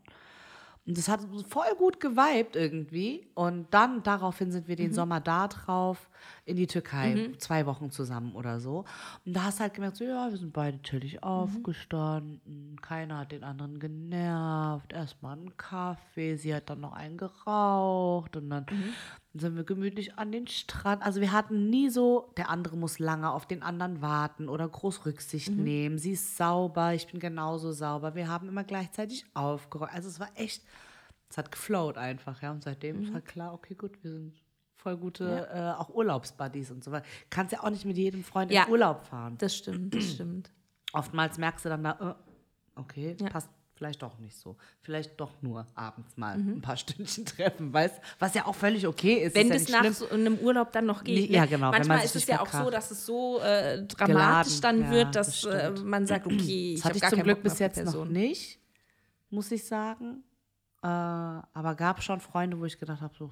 [0.86, 3.26] Und das hat voll gut geweibt irgendwie.
[3.34, 6.10] Und dann daraufhin sind wir den Sommer da drauf
[6.44, 7.14] in die Türkei.
[7.38, 8.84] Zwei Wochen zusammen oder so.
[9.24, 12.78] Und da hast du halt gemerkt, so, ja, wir sind beide chillig aufgestanden.
[12.82, 14.92] Keiner hat den anderen genervt.
[14.92, 16.36] Erstmal einen Kaffee.
[16.36, 18.36] Sie hat dann noch einen geraucht.
[18.36, 18.66] Und dann
[19.36, 21.02] sind wir gemütlich an den Strand.
[21.02, 25.04] Also wir hatten nie so, der andere muss lange auf den anderen warten oder groß
[25.06, 25.98] Rücksicht nehmen.
[25.98, 28.14] Sie ist sauber, ich bin genauso sauber.
[28.14, 29.92] Wir haben immer gleichzeitig aufgeräumt.
[29.92, 30.62] Also es war echt,
[31.28, 32.52] es hat geflowt einfach, ja.
[32.52, 34.34] Und seitdem ist halt klar, okay, gut, wir sind
[34.76, 37.06] voll gute, äh, auch Urlaubsbuddies und so weiter.
[37.30, 38.64] Kannst ja auch nicht mit jedem Freund Ja.
[38.64, 39.36] in Urlaub fahren.
[39.38, 40.52] Das stimmt, das stimmt.
[40.92, 42.16] Oftmals merkst du dann da,
[42.76, 43.30] äh, okay, Ja.
[43.30, 44.56] passt vielleicht doch nicht so.
[44.80, 49.14] Vielleicht doch nur abends mal ein paar Stündchen treffen, weißt was ja auch völlig okay
[49.24, 49.34] ist.
[49.34, 51.16] Wenn das ja nach so einem Urlaub dann noch geht.
[51.16, 51.32] Nee, ne?
[51.36, 52.74] ja, genau, Manchmal ist es ja auch so, verkracht.
[52.74, 55.84] dass es so äh, dramatisch Geladen, dann ja, wird, das dass äh, stimmt.
[55.84, 58.60] man sagt, okay, ich Das habe hatte ich gar zum Glück bis jetzt noch nicht,
[59.30, 60.22] muss ich sagen.
[60.82, 63.30] Äh, aber gab schon Freunde, wo ich gedacht habe, so,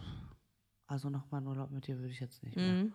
[0.87, 2.85] also nochmal einen Urlaub mit dir würde ich jetzt nicht mehr.
[2.85, 2.93] Mhm.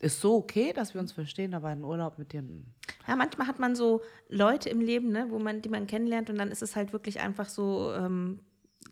[0.00, 2.42] Äh, ist so okay, dass wir uns verstehen, aber einen Urlaub mit dir.
[2.42, 2.64] mm.
[3.06, 6.38] Ja, manchmal hat man so Leute im Leben, ne, wo man, die man kennenlernt und
[6.38, 8.40] dann ist es halt wirklich einfach so ähm,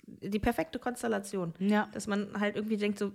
[0.07, 1.53] die perfekte Konstellation.
[1.59, 1.89] Ja.
[1.93, 3.13] Dass man halt irgendwie denkt, so,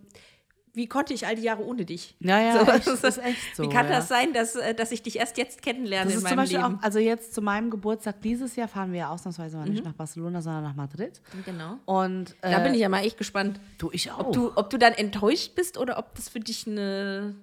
[0.73, 2.15] wie konnte ich all die Jahre ohne dich?
[2.19, 3.63] Ja, ja, So, echt, das ist echt so.
[3.63, 3.97] Wie kann ja.
[3.97, 6.43] das sein, dass, äh, dass ich dich erst jetzt kennenlerne Das in ist zum meinem
[6.45, 6.75] Beispiel Leben?
[6.79, 9.71] auch, also jetzt zu meinem Geburtstag dieses Jahr fahren wir ja ausnahmsweise mal Mhm.
[9.73, 11.21] nicht nach Barcelona, sondern nach Madrid.
[11.45, 11.77] Genau.
[11.85, 14.19] Und äh, Da bin ich ja mal echt gespannt, du, ich auch.
[14.27, 17.35] ob du, ob du dann enttäuscht bist oder ob das für dich eine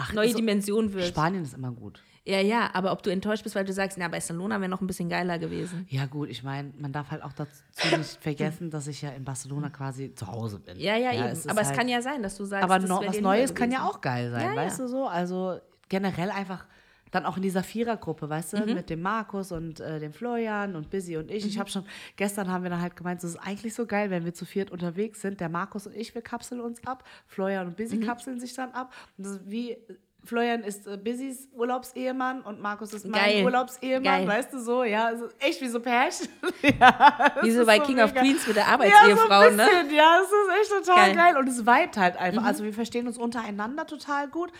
[0.00, 1.06] Ach, neue so- Dimension wird.
[1.08, 2.02] Spanien ist immer gut.
[2.26, 4.86] Ja, ja, aber ob du enttäuscht bist, weil du sagst, na, Barcelona wäre noch ein
[4.86, 5.86] bisschen geiler gewesen.
[5.88, 7.50] Ja, gut, ich meine, man darf halt auch dazu
[7.96, 10.78] nicht vergessen, dass ich ja in Barcelona quasi zu Hause bin.
[10.78, 11.24] Ja, ja, eben.
[11.28, 13.54] es aber es halt- kann ja sein, dass du sagst, Aber das no, was Neues
[13.54, 14.84] kann ja auch geil sein, Ja, weißt ja.
[14.84, 15.06] du so?
[15.08, 15.58] Also
[15.88, 16.66] generell einfach
[17.10, 18.74] dann auch in dieser Vierergruppe, weißt du, Mhm.
[18.74, 21.44] mit dem Markus und äh, dem Florian und Busy und ich.
[21.46, 21.60] Ich Mhm.
[21.60, 21.84] habe schon,
[22.16, 24.70] gestern haben wir dann halt gemeint, es ist eigentlich so geil, wenn wir zu viert
[24.70, 25.40] unterwegs sind.
[25.40, 27.04] Der Markus und ich, wir kapseln uns ab.
[27.26, 27.82] Florian und Mhm.
[27.82, 28.92] Busy kapseln sich dann ab.
[29.18, 29.76] Und das ist wie,
[30.22, 33.44] Florian ist äh, Busys Urlaubsehemann und Markus ist mein Geil.
[33.44, 34.28] Urlaubsehemann, Geil.
[34.28, 34.84] weißt du so?
[34.84, 36.28] Ja, also echt wie so Pärchen.
[36.78, 38.20] ja, Wie so bei King of mega.
[38.20, 39.66] Queens mit der Ja, so Arbeitsehefrau, ne?
[39.96, 41.12] ja, das ist echt total Geil.
[41.14, 41.16] Mhm.
[41.16, 41.36] geil.
[41.38, 42.44] Und es vibet halt einfach.
[42.44, 44.52] Also wir verstehen uns untereinander total gut.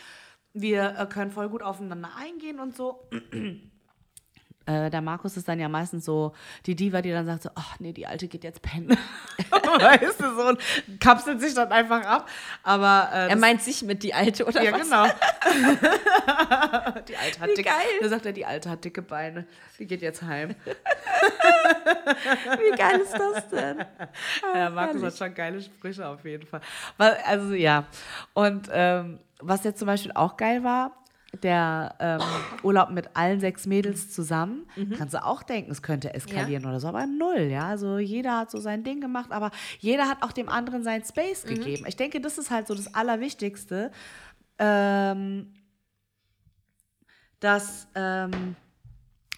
[0.53, 3.09] Wir äh, können voll gut aufeinander eingehen und so.
[4.67, 6.33] Äh, der Markus ist dann ja meistens so
[6.67, 8.91] die Diva, die dann sagt so, ach nee, die Alte geht jetzt pennen.
[9.51, 10.61] weißt du, so und
[11.01, 12.29] kapselt sich dann einfach ab.
[12.63, 14.83] Aber äh, Er meint sich mit die Alte, oder ja, was?
[14.83, 15.05] genau.
[17.09, 17.87] die Alte hat Wie dicke, geil.
[18.03, 19.47] Da sagt er, die Alte hat dicke Beine.
[19.79, 20.55] Die geht jetzt heim.
[22.59, 23.79] Wie geil ist das denn?
[24.55, 26.61] Ja, Markus hat schon geile Sprüche auf jeden Fall.
[26.97, 27.87] Weil, also ja.
[28.35, 30.97] Und ähm, was jetzt zum Beispiel auch geil war,
[31.43, 32.21] der ähm,
[32.65, 34.67] Urlaub mit allen sechs Mädels zusammen,
[34.99, 37.69] kannst du auch denken, es könnte eskalieren oder so, aber null, ja.
[37.69, 41.45] Also jeder hat so sein Ding gemacht, aber jeder hat auch dem anderen seinen Space
[41.45, 41.85] gegeben.
[41.87, 43.93] Ich denke, das ist halt so das Allerwichtigste,
[44.59, 45.55] ähm,
[47.39, 48.57] dass ähm,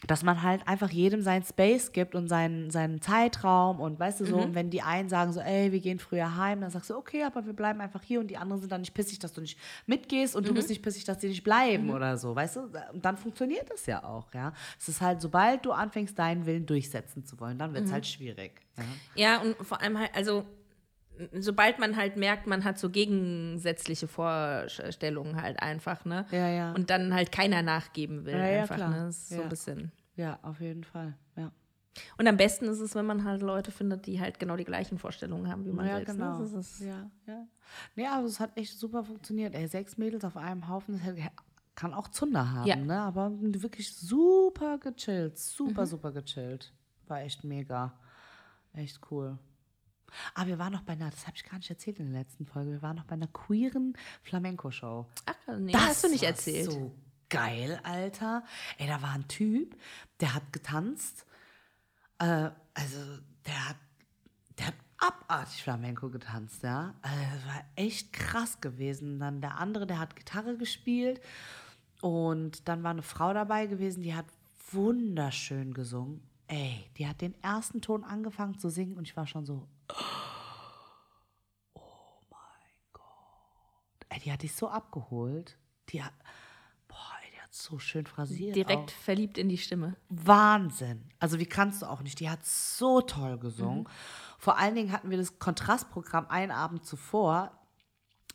[0.07, 4.25] dass man halt einfach jedem seinen Space gibt und seinen, seinen Zeitraum und weißt du
[4.25, 6.97] so, und wenn die einen sagen so, ey, wir gehen früher heim, dann sagst du,
[6.97, 9.41] okay, aber wir bleiben einfach hier und die anderen sind dann nicht pissig, dass du
[9.41, 12.61] nicht mitgehst und du bist nicht pissig, dass die nicht bleiben oder so, weißt du?
[12.93, 14.53] Und dann funktioniert das ja auch, ja.
[14.79, 18.07] Es ist halt, sobald du anfängst, deinen Willen durchsetzen zu wollen, dann wird es halt
[18.07, 18.61] schwierig.
[18.77, 18.85] Ja.
[19.15, 20.45] Ja, und vor allem halt, also
[21.39, 26.27] sobald man halt merkt, man hat so gegensätzliche Vorstellungen halt einfach, ne?
[26.31, 26.73] Ja, ja.
[26.73, 28.91] Und dann halt keiner nachgeben will Ja, ja, einfach, klar.
[28.91, 29.05] ne?
[29.07, 29.43] Das ist so Ja.
[29.43, 29.93] ein bisschen.
[30.17, 31.51] ja, auf jeden Fall, ja.
[32.17, 34.99] Und am besten ist es, wenn man halt Leute findet, die halt genau die gleichen
[34.99, 36.15] Vorstellungen haben wie man Ja, selbst.
[36.17, 36.39] genau.
[36.39, 36.45] Ne?
[36.45, 37.47] Das ist, Ja, ja.
[37.97, 39.55] Nee, aber es hat echt super funktioniert.
[39.55, 41.15] Ey, sechs Mädels auf einem Haufen, das
[41.75, 42.77] kann auch Zunder haben, Ja.
[42.77, 42.99] ne?
[43.01, 45.33] Aber wirklich super gechillt.
[45.35, 45.37] Mhm.
[45.37, 46.73] Super, super gechillt.
[47.09, 47.93] War echt mega.
[48.75, 49.39] Echt cool.
[50.35, 52.47] Ah, wir waren noch bei einer, das habe ich gar nicht erzählt in der letzten
[52.47, 55.07] Folge, wir waren noch bei einer queeren Flamenco-Show.
[55.27, 56.71] Ach, nee, Das hast du nicht erzählt.
[56.71, 56.95] So
[57.29, 58.45] geil, Alter.
[58.79, 59.77] Ey, da war ein Typ,
[60.21, 61.27] der hat getanzt.
[62.19, 63.77] Äh, also, der hat,
[64.59, 66.95] der hat abartig Flamenco getanzt, ja.
[67.03, 69.19] Also, das war echt krass gewesen.
[69.19, 71.21] Dann der andere, der hat Gitarre gespielt.
[72.03, 74.27] Und dann war eine Frau dabei gewesen, die hat
[74.73, 76.21] wunderschön gesungen.
[76.49, 79.69] Ey, die hat den ersten Ton angefangen zu singen und ich war schon so,
[84.09, 85.59] ey, die hat dich so abgeholt.
[85.89, 86.13] Die hat,
[86.89, 88.55] boah, ey, die hat so schön phrasiert.
[88.57, 88.97] Direkt auch.
[88.97, 89.97] verliebt in die Stimme.
[90.09, 91.11] Wahnsinn.
[91.19, 92.21] Also wie kannst du auch nicht?
[92.21, 93.89] Die hat so toll gesungen.
[94.39, 97.59] Vor allen Dingen hatten wir das Kontrastprogramm einen Abend zuvor.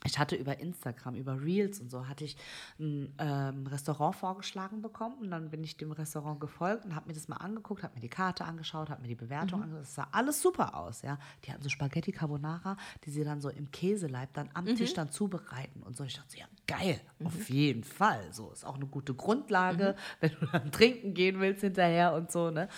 [0.04, 2.36] Ich hatte über Instagram, über Reels und so, hatte ich
[2.78, 7.14] ein ähm, Restaurant vorgeschlagen bekommen und dann bin ich dem Restaurant gefolgt und habe mir
[7.14, 9.82] das mal angeguckt, habe mir die Karte angeschaut, habe mir die Bewertung angeschaut.
[9.82, 11.18] Es sah alles super aus, ja.
[11.44, 15.10] Die hatten so Spaghetti Carbonara, die sie dann so im Käseleib dann am Tisch dann
[15.10, 16.04] zubereiten und so.
[16.04, 18.32] Ich dachte, so, ja geil, auf jeden Fall.
[18.32, 22.50] So ist auch eine gute Grundlage, wenn du dann trinken gehen willst hinterher und so,
[22.50, 22.68] ne.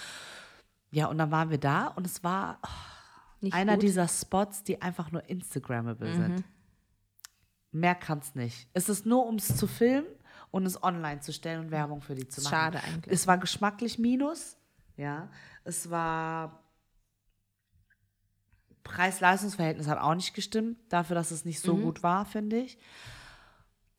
[0.91, 2.59] Ja, und dann waren wir da und es war
[3.41, 3.83] Nicht einer gut?
[3.83, 6.45] dieser Spots, die einfach nur Instagrammable sind.
[7.73, 8.69] Mehr kann's nicht.
[8.73, 10.09] Es ist nur, um es zu filmen
[10.51, 12.51] und es online zu stellen und Werbung für die zu machen.
[12.51, 13.15] Schade eigentlich.
[13.15, 14.57] Es war geschmacklich minus,
[14.97, 15.29] ja.
[15.65, 16.65] Es war
[18.83, 22.79] Preis-Leistungs-Verhältnis hat auch nicht gestimmt, dafür, dass es nicht so gut war, finde ich.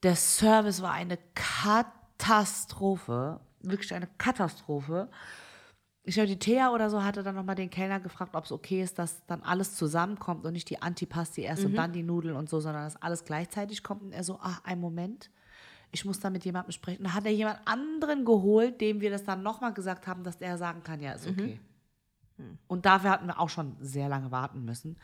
[0.03, 5.10] Der Service war eine Katastrophe, wirklich eine Katastrophe.
[6.04, 8.82] Ich glaube, die Thea oder so hatte dann nochmal den Kellner gefragt, ob es okay
[8.82, 12.50] ist, dass dann alles zusammenkommt und nicht die Antipasti erst und dann die Nudeln und
[12.50, 14.02] so, sondern dass alles gleichzeitig kommt.
[14.02, 15.30] Und er so, ach, einen Moment,
[15.92, 17.04] ich muss da mit jemandem sprechen.
[17.04, 20.58] Da hat er jemand anderen geholt, dem wir das dann nochmal gesagt haben, dass der
[20.58, 21.60] sagen kann, ja, ist okay.
[22.68, 24.98] Und dafür hatten wir auch schon sehr lange warten müssen.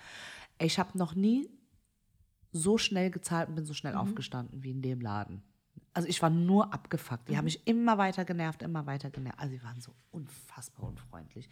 [0.60, 1.48] Ich habe noch nie
[2.52, 5.44] so schnell gezahlt und bin so schnell aufgestanden wie in dem Laden.
[5.98, 7.28] Also ich war nur abgefuckt.
[7.28, 9.40] Die haben mich immer weiter genervt, immer weiter genervt.
[9.40, 11.50] Also die waren so unfassbar unfreundlich.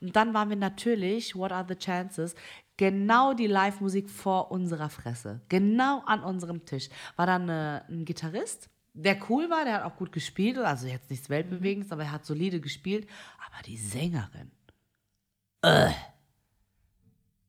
[0.00, 2.34] Und dann waren wir natürlich, what are the chances,
[2.76, 5.42] genau die Live-Musik vor unserer Fresse.
[5.48, 6.88] Genau an unserem Tisch.
[7.14, 10.58] War dann äh, ein Gitarrist, der cool war, der hat auch gut gespielt.
[10.58, 13.08] Also jetzt nichts Weltbewegendes, aber er hat solide gespielt.
[13.46, 14.50] Aber die Sängerin,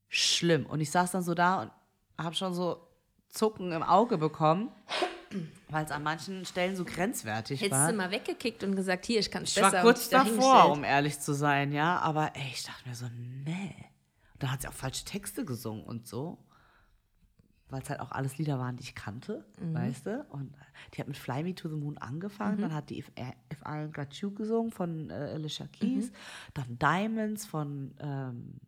[0.10, 0.68] schlimm.
[0.68, 1.72] Und ich saß dann so da und
[2.24, 2.88] habe schon so
[3.30, 4.70] Zucken im Auge bekommen,
[5.70, 7.92] weil es an manchen Stellen so grenzwertig Hättest war.
[7.92, 9.72] du mal weggekickt und gesagt, hier, ich kann es Ich besser.
[9.74, 12.00] war und kurz davor, um ehrlich zu sein, ja.
[12.00, 13.06] Aber ey, ich dachte mir so,
[13.46, 13.76] nee.
[14.34, 16.38] Und dann hat sie auch falsche Texte gesungen und so.
[17.70, 19.74] Weil es halt auch alles Lieder waren, die ich kannte, Mhm.
[19.74, 20.26] weißt du?
[20.30, 20.54] Und
[20.94, 22.62] die hat mit Fly Me to the Moon angefangen.
[22.62, 23.12] Dann hat die If,
[23.52, 26.12] If I Got You gesungen von äh, Alicia Keys.
[26.12, 26.16] Mhm.
[26.54, 28.60] Dann Diamonds von, ähm,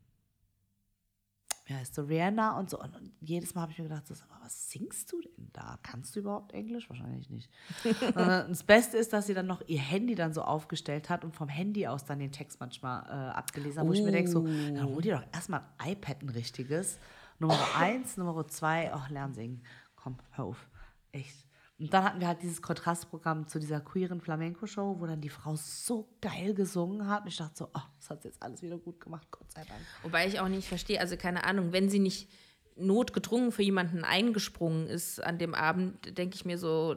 [1.68, 2.80] wie heißt so, Rihanna und so.
[2.80, 5.78] Und, und jedes Mal habe ich mir gedacht, so, was singst du denn da?
[5.84, 6.90] Kannst du überhaupt Englisch?
[6.90, 7.50] Wahrscheinlich nicht.
[8.16, 11.50] Das Beste ist, dass sie dann noch ihr Handy dann so aufgestellt hat und vom
[11.50, 14.86] Handy aus dann den Text manchmal äh, abgelesen hat, wo ich mir denke, so, dann
[14.86, 17.00] hol dir doch erstmal ein iPad, ein richtiges.
[17.40, 19.62] Nummer eins, Nummer zwei, ach, lern singen.
[19.96, 20.70] Komm, hör auf.
[21.12, 21.47] Echt.
[21.80, 25.56] Und dann hatten wir halt dieses Kontrastprogramm zu dieser queeren Flamenco-Show, wo dann die Frau
[25.56, 27.22] so geil gesungen hat.
[27.22, 29.64] Und ich dachte so, ach, das hat sie jetzt alles wieder gut gemacht, Gott sei
[29.64, 29.80] Dank.
[30.02, 32.30] Wobei ich auch nicht verstehe, also keine Ahnung, wenn sie nicht
[32.76, 36.96] notgedrungen für jemanden eingesprungen ist an dem Abend, denke ich mir so,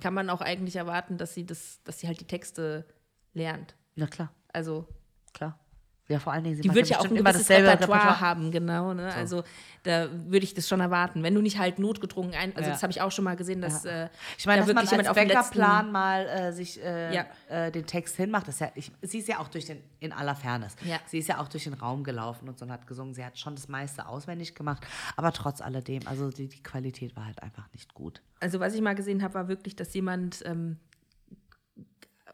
[0.00, 2.86] kann man auch eigentlich erwarten, dass sie das, dass sie halt die Texte
[3.34, 3.76] lernt.
[3.94, 4.86] Na klar, Also
[5.32, 5.58] klar.
[6.08, 8.20] Ja, vor allen Dingen, sie die wird ja auch ein immer dasselbe Repertoire, Repertoire.
[8.20, 8.94] haben, genau.
[8.94, 9.12] Ne?
[9.12, 9.42] Also
[9.82, 11.24] da würde ich das schon erwarten.
[11.24, 12.74] Wenn du nicht halt notgedrungen ein, also Ja.
[12.74, 14.90] das habe ich auch schon mal gesehen, dass äh, Ich meine, da dass man wirklich
[14.92, 17.26] jemand als auf den letzten- mal äh, sich äh, Ja.
[17.48, 18.46] äh, den Text hinmacht.
[18.46, 20.98] Das ja, ich, sie ist ja auch durch den, in aller Fairness, Ja.
[21.06, 23.12] sie ist ja auch durch den Raum gelaufen und so und hat gesungen.
[23.12, 27.24] Sie hat schon das meiste auswendig gemacht, aber trotz alledem, also die, die Qualität war
[27.26, 28.22] halt einfach nicht gut.
[28.38, 30.78] Also was ich mal gesehen habe, war wirklich, dass jemand ähm,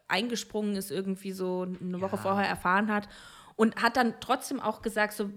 [0.08, 3.08] eingesprungen ist, irgendwie so eine Woche vorher erfahren hat
[3.56, 5.30] und hat dann trotzdem auch gesagt, so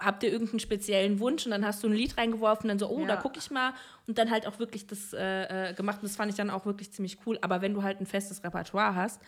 [0.00, 3.00] habt ihr irgendeinen speziellen Wunsch und dann hast du ein Lied reingeworfen, dann so, oh,
[3.02, 3.06] Ja.
[3.08, 3.72] da gucke ich mal
[4.06, 6.66] und dann halt auch wirklich das äh, äh, gemacht und das fand ich dann auch
[6.66, 7.38] wirklich ziemlich cool.
[7.42, 9.20] Aber wenn du halt ein festes Repertoire hast,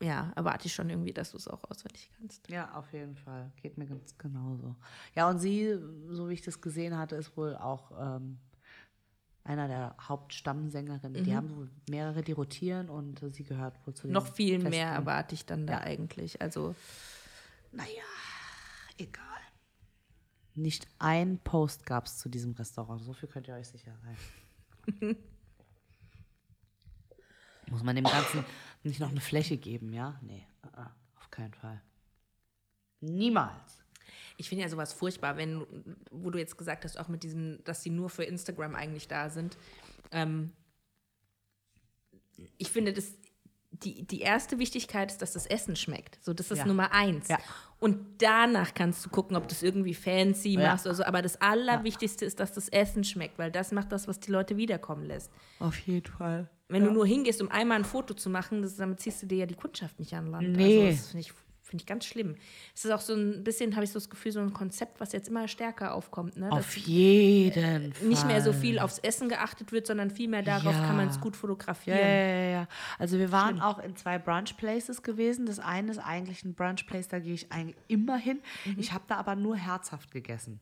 [0.00, 2.48] ja, erwarte ich schon irgendwie, dass du es auch auswendig kannst.
[2.48, 3.50] Ja, auf jeden Fall.
[3.60, 4.76] Geht mir ganz genauso.
[5.16, 5.76] Ja, und sie,
[6.08, 8.38] so wie ich das gesehen hatte, ist wohl auch ähm,
[9.48, 11.24] einer der Hauptstammsängerinnen.
[11.24, 14.56] Die haben wohl mehrere, die rotieren und äh, sie gehört wohl zu den Noch viel
[14.60, 14.70] festen.
[14.70, 15.80] mehr erwarte ich dann da Ja.
[15.80, 16.40] eigentlich.
[16.42, 16.74] Also
[17.72, 17.88] Naja,
[18.98, 19.24] egal.
[20.54, 23.02] Nicht ein Post gab es zu diesem Restaurant.
[23.02, 25.16] So viel könnt ihr euch sicher sein.
[27.70, 28.44] Muss man dem Ganzen
[28.82, 30.18] nicht noch eine Fläche geben, ja?
[30.22, 31.82] Nee, uh -uh, auf keinen Fall.
[33.00, 33.77] Niemals.
[34.40, 35.66] Ich finde ja sowas furchtbar, wenn,
[36.10, 39.28] wo du jetzt gesagt hast, auch mit diesem, dass sie nur für Instagram eigentlich da
[39.30, 39.58] sind.
[40.12, 40.52] Ähm,
[42.56, 43.12] ich finde, das,
[43.70, 46.18] die, die erste Wichtigkeit ist, dass das Essen schmeckt.
[46.24, 46.66] So, das ist Ja.
[46.66, 47.28] Nummer eins.
[47.28, 47.38] Ja.
[47.80, 50.70] Und danach kannst du gucken, ob du es irgendwie fancy Ja.
[50.72, 51.04] machst oder so.
[51.04, 54.56] Aber das Allerwichtigste ist, dass das Essen schmeckt, weil das macht das, was die Leute
[54.56, 55.30] wiederkommen lässt.
[55.58, 56.48] Auf jeden Fall.
[56.68, 59.38] Wenn du nur hingehst, um einmal ein Foto zu machen, das, damit ziehst du dir
[59.38, 60.52] ja die Kundschaft nicht an Land.
[60.56, 60.86] Nee.
[60.88, 61.32] Also, das finde ich,
[61.68, 62.34] find ich ganz schlimm.
[62.74, 65.12] Es ist auch so ein bisschen, habe ich so das Gefühl, so ein Konzept, was
[65.12, 66.36] jetzt immer stärker aufkommt.
[66.36, 66.50] Ne?
[66.50, 68.08] Auf jeden Fall.
[68.08, 70.86] nicht mehr so viel aufs Essen geachtet wird, sondern viel mehr darauf, Ja.
[70.86, 71.98] kann man es gut fotografieren.
[71.98, 72.68] ja, ja, ja.
[72.98, 75.46] Also wir waren auch in zwei Brunch Places gewesen.
[75.46, 78.40] Das eine ist eigentlich ein Brunch Place, da gehe ich eigentlich immer hin.
[78.76, 80.60] Ich habe da aber nur herzhaft gegessen.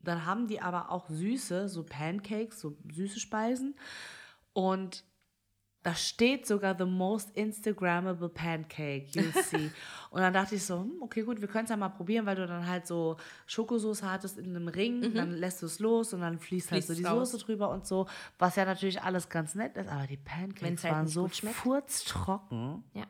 [0.00, 3.74] Dann haben die aber auch süße, so Pancakes, so süße Speisen.
[4.52, 5.04] Und
[5.82, 9.70] da steht sogar the most Instagrammable Pancake, you'll see.
[10.10, 12.36] und dann dachte ich so, hm, okay, gut, wir können es ja mal probieren, weil
[12.36, 13.16] du dann halt so
[13.46, 16.94] Schokosauce hattest in einem Ring, dann lässt du es los und dann fließt, halt so
[16.94, 17.30] die raus.
[17.30, 18.06] Soße drüber und so,
[18.38, 21.56] was ja natürlich alles ganz nett ist, aber die Pancakes halt waren so schmeckt.
[21.56, 22.84] furztrocken.
[22.94, 23.04] Ja.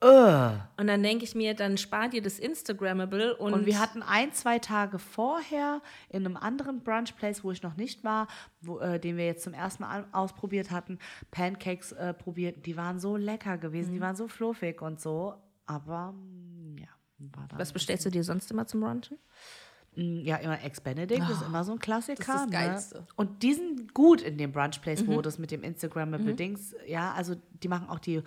[0.00, 0.50] Äh.
[0.76, 4.32] Und dann denke ich mir, dann spart ihr das Instagrammable und, Und wir hatten ein,
[4.32, 5.80] zwei Tage vorher
[6.10, 8.28] in einem anderen Brunch-Place, wo ich noch nicht war,
[8.60, 10.98] wo, äh, den wir jetzt zum ersten Mal ausprobiert hatten,
[11.30, 12.66] Pancakes äh, probiert.
[12.66, 13.94] Die waren so lecker gewesen, Mhm.
[13.94, 15.34] die waren so fluffig und so.
[15.66, 16.88] Aber mm, ja,
[17.18, 19.18] war dann was bestellst du dir sonst immer zum Brunchen?
[19.96, 22.32] Mm, Ja, immer Ex-Benedict ist immer so ein Klassiker.
[22.32, 22.50] das Ne?
[22.50, 23.06] Geilste.
[23.16, 25.06] Und die sind gut in dem Brunch-Place, Mhm.
[25.08, 28.22] wo das mit dem Instagram Dings, ja, also die machen auch die,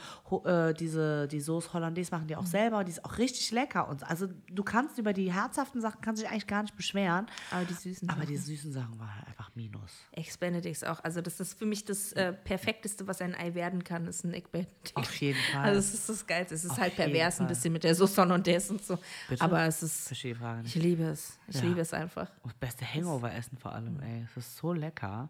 [0.45, 2.39] äh, diese, die Sauce Hollandaise machen die Mhm.
[2.41, 3.87] auch selber und die ist auch richtig lecker.
[3.87, 7.27] Und also du kannst über die herzhaften Sachen, kannst dich eigentlich gar nicht beschweren.
[7.51, 8.29] Aber die süßen Aber Sachen.
[8.29, 9.91] die süßen Sachen waren halt einfach Minus.
[10.11, 11.03] Ex-Benedicts auch.
[11.03, 14.33] Also das ist für mich das äh, Perfekteste, was ein Ei werden kann, ist ein
[14.33, 14.95] Egg-Benedict.
[14.95, 15.63] Auf jeden Fall.
[15.65, 16.55] Also es ist das Geilste.
[16.55, 17.47] Es ist Auf halt pervers ein Fall.
[17.47, 18.97] bisschen mit der Sauce Hollandaise und so.
[19.29, 19.41] Bitte?
[19.43, 20.83] Aber es ist, Verstehe die Frage ich nicht.
[20.83, 21.37] liebe es.
[21.47, 21.67] Ich Ja.
[21.69, 22.29] liebe es einfach.
[22.43, 23.77] Und das beste Hangover-Essen vor Mhm.
[23.77, 24.23] allem, ey.
[24.23, 25.29] Es ist so lecker.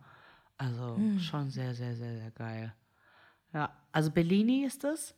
[0.58, 2.74] Also schon sehr, sehr, sehr, sehr geil.
[3.54, 5.14] Ja, also Bellini ist das.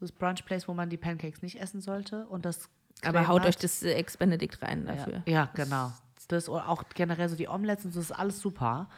[0.00, 2.26] Das Brunch-Place, wo man die Pancakes nicht essen sollte.
[2.28, 2.70] Und das
[3.04, 5.22] Aber haut euch das äh, Ex-Benedict rein dafür.
[5.26, 5.92] Ja, ja genau.
[6.28, 8.88] Das oder auch generell so die Omelettes und so, das ist alles super.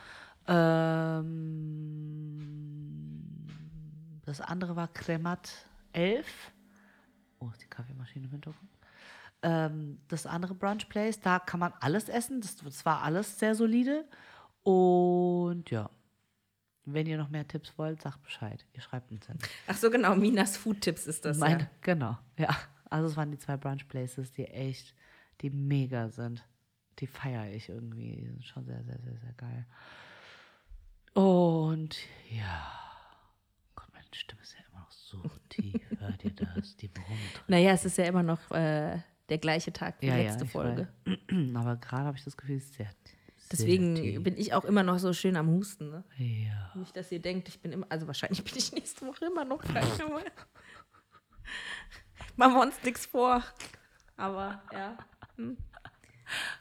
[2.53, 3.49] Ähm,
[4.25, 5.51] das andere war Cremat
[5.93, 6.27] 11.
[7.41, 8.71] Oh, ist die Kaffeemaschine im Hintergrund.
[9.43, 12.41] Ähm, das andere Brunch Place, da kann man alles essen.
[12.41, 14.05] Das, das war alles sehr solide.
[14.63, 15.91] Und ja,
[16.85, 18.65] wenn ihr noch mehr Tipps wollt, sagt Bescheid.
[18.73, 19.39] Ihr schreibt uns dann.
[19.67, 20.15] Ach so, genau.
[20.15, 21.39] Minas Food-Tipps ist das.
[21.39, 21.71] Meine, ja.
[21.81, 22.57] Genau, ja.
[22.91, 24.95] Also es waren die zwei Brunch Places, die echt,
[25.41, 26.45] die mega sind.
[26.99, 28.17] Die feiere ich irgendwie.
[28.17, 29.67] Die sind schon sehr, sehr, sehr, sehr geil.
[31.15, 31.97] Und
[32.31, 32.71] ja.
[33.75, 35.81] Gott, meine Stimme ist ja immer noch so tief.
[35.99, 36.77] Hört ihr das?
[36.77, 37.45] Die brummt.
[37.49, 38.99] Naja, es ist ja immer noch äh,
[39.29, 40.89] der gleiche Tag wie Ja, ja, letzte ich Folge.
[41.05, 41.17] weiß.
[41.57, 42.91] Aber gerade habe ich das Gefühl, es ist sehr.
[43.53, 45.91] Deswegen sehr bin ich auch immer noch so schön am Husten.
[45.91, 46.05] Ne?
[46.17, 46.73] Ja.
[46.75, 49.61] Nicht, dass ihr denkt, ich bin immer, also wahrscheinlich bin ich nächste Woche immer noch
[49.63, 49.87] krank.
[50.03, 50.23] aber
[52.37, 53.43] Machen wir uns nichts vor.
[54.17, 54.97] Aber ja.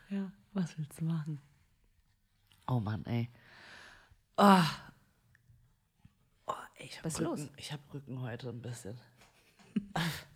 [0.09, 1.39] Ja, was willst du machen?
[2.67, 3.29] Oh Mann, ey.
[4.37, 4.63] Oh.
[6.47, 7.49] Oh, ey, ich habe Was ist Rücken, los?
[7.57, 8.97] ich hab Rücken heute ein bisschen.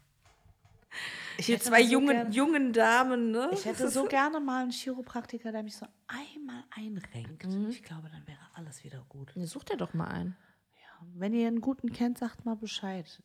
[1.37, 3.49] Ich Hier hätte zwei so jungen, gern- jungen Damen, ne?
[3.53, 7.43] Ich hätte so gerne mal einen Chiropraktiker, der mich so einmal einrenkt.
[7.69, 9.31] Ich glaube, dann wäre alles wieder gut.
[9.35, 10.37] Ja, Sucht ihr doch mal einen.
[10.75, 13.21] Ja, wenn ihr einen guten kennt, sagt mal Bescheid.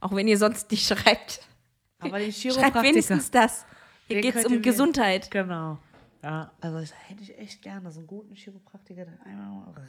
[0.00, 1.46] Auch wenn ihr sonst nicht schreibt.
[1.98, 2.82] Aber den Schreibt Chiropraktiker.
[2.82, 3.64] wenigstens das.
[4.08, 5.30] Hier geht es um mir- Gesundheit.
[5.30, 5.78] Genau.
[6.22, 9.86] Ja, also das hätte ich echt gerne, so einen guten Chiropraktiker, der einmal mal.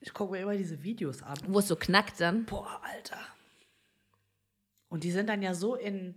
[0.00, 1.36] Ich gucke mir immer diese Videos an.
[1.48, 2.44] Wo es so knackt dann.
[2.44, 3.18] Boah, Alter.
[4.88, 6.14] Und die sind dann ja so in,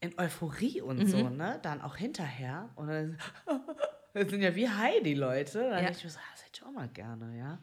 [0.00, 1.58] in Euphorie und so, ne?
[1.62, 2.70] Dann auch hinterher.
[2.76, 3.18] Und dann
[4.14, 5.58] das sind ja wie Heidi, Leute.
[5.58, 5.76] Dann Ja.
[5.80, 7.58] denke ich mir so, das hätte ich auch mal gerne, ja.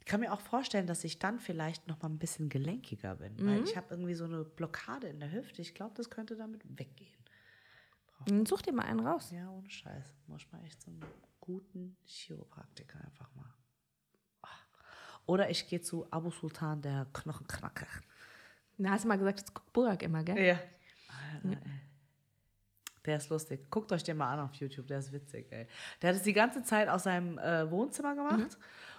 [0.00, 3.36] Ich kann mir auch vorstellen, dass ich dann vielleicht noch mal ein bisschen gelenkiger bin.
[3.46, 5.62] Weil ich habe irgendwie so eine Blockade in der Hüfte.
[5.62, 7.14] Ich glaube, das könnte damit weggehen.
[8.26, 9.30] Dann Such dir mal einen raus.
[9.30, 10.16] Ja, ohne Scheiß.
[10.26, 11.04] Muss mal echt so einen
[11.40, 13.54] guten Chiropraktiker einfach mal.
[15.26, 17.86] Oder ich gehe zu Abu Sultan, der Knochenknacker.
[18.78, 20.44] Na, hast du mal gesagt, das guckt Burak immer, gell?
[20.44, 20.58] Ja.
[23.04, 23.68] Der ist lustig.
[23.70, 25.66] Guckt euch den mal an auf YouTube, der ist witzig, ey.
[26.00, 28.58] Der hat es die ganze Zeit aus seinem äh, Wohnzimmer gemacht.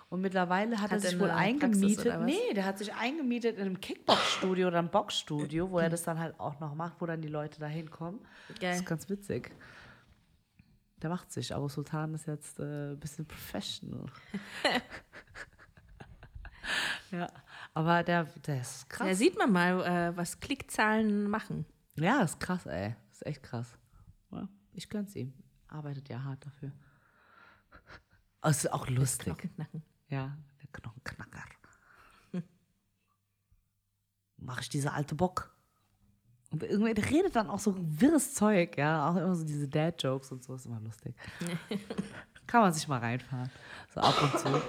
[0.09, 2.21] Und mittlerweile hat, Hat er sich wohl eingemietet.
[2.21, 6.19] Nee, der hat sich eingemietet in einem Kickbox-Studio oder einem Boxstudio, wo er das dann
[6.19, 8.19] halt auch noch macht, wo dann die Leute da hinkommen.
[8.61, 9.51] Das ist ganz witzig.
[11.01, 14.05] Der macht sich, aber Sultan ist jetzt äh, ein bisschen professional.
[17.11, 17.29] ja.
[17.73, 19.07] Aber der, der ist krass.
[19.07, 21.65] Da sieht man mal, äh, was Klickzahlen machen.
[21.95, 22.95] Ja, ist krass, ey.
[23.11, 23.77] Ist echt krass.
[24.73, 25.33] Ich gönn's ihm.
[25.67, 26.71] Arbeitet ja hart dafür.
[28.41, 29.25] Aber es ist auch lustig.
[29.25, 29.83] Knockenknacken.
[30.09, 31.43] Ja, der Knochenknacker.
[34.37, 35.55] Mach ich diese alte Bock.
[36.49, 39.09] Und irgendwie der redet dann auch so wirres Zeug, ja.
[39.09, 41.15] Auch immer so diese Dad-Jokes und so, ist immer lustig.
[42.45, 43.49] Kann man sich mal reinfahren.
[43.93, 44.61] So ab und zu.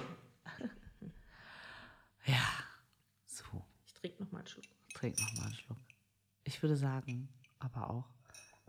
[2.25, 2.43] Ja,
[3.25, 3.43] so.
[3.85, 4.65] Ich trinke noch mal einen Schluck.
[4.93, 5.77] Trink noch mal einen Schluck.
[6.43, 8.05] Ich würde sagen, aber auch,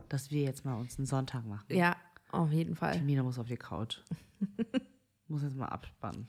[0.09, 1.67] dass wir jetzt mal uns einen Sonntag machen.
[1.69, 1.97] Ja,
[2.31, 3.01] auf jeden Die Fall.
[3.03, 3.99] Mina muss auf die Couch.
[5.29, 6.29] muss jetzt mal abspannen.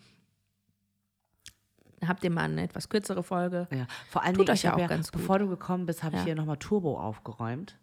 [2.06, 3.68] Habt ihr mal eine etwas kürzere Folge?
[3.72, 5.22] Ja, vor allen Tut Dingen, euch ich ja auch ganz gut.
[5.22, 6.26] bevor du gekommen bist, habe ich Ja.
[6.26, 7.80] hier nochmal Turbo aufgeräumt.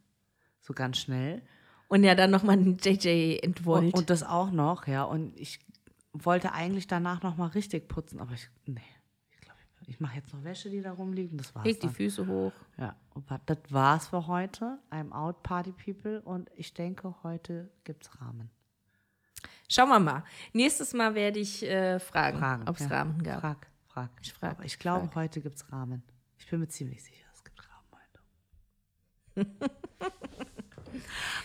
[0.61, 1.43] So ganz schnell.
[1.89, 3.93] Und ja, dann noch mal einen JJ entwollt.
[3.93, 5.03] Und, und das auch noch, ja.
[5.03, 5.59] Und ich
[6.13, 8.81] wollte eigentlich danach nochmal richtig putzen, aber ich, nee.
[9.87, 11.39] Ich mache jetzt noch Wäsche, die da rumliegen.
[11.39, 11.95] Das war's Leg die dann.
[11.95, 12.53] Füße hoch.
[12.79, 14.79] Ja, und das war's für heute.
[14.91, 16.21] I'm out, Party People.
[16.23, 18.51] Und ich denke, heute gibt's Rahmen.
[19.69, 20.25] Schauen wir mal.
[20.53, 22.69] Nächstes Mal werde ich äh, fragen, Fragen.
[22.69, 22.97] ob es ja.
[22.97, 23.41] Rahmen gab.
[23.41, 24.11] Frag, frag.
[24.23, 25.17] Ich frag, aber ich glaube, frag.
[25.17, 26.03] heute gibt's Rahmen.
[26.39, 27.89] Ich bin mir ziemlich sicher, es gibt Rahmen
[29.37, 29.47] heute.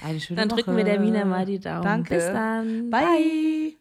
[0.03, 0.61] Eine schöne Dann Woche.
[0.61, 1.83] drücken wir der Mina mal die Daumen.
[1.83, 2.15] Danke.
[2.15, 2.89] Bis dann.
[2.89, 3.78] Bye.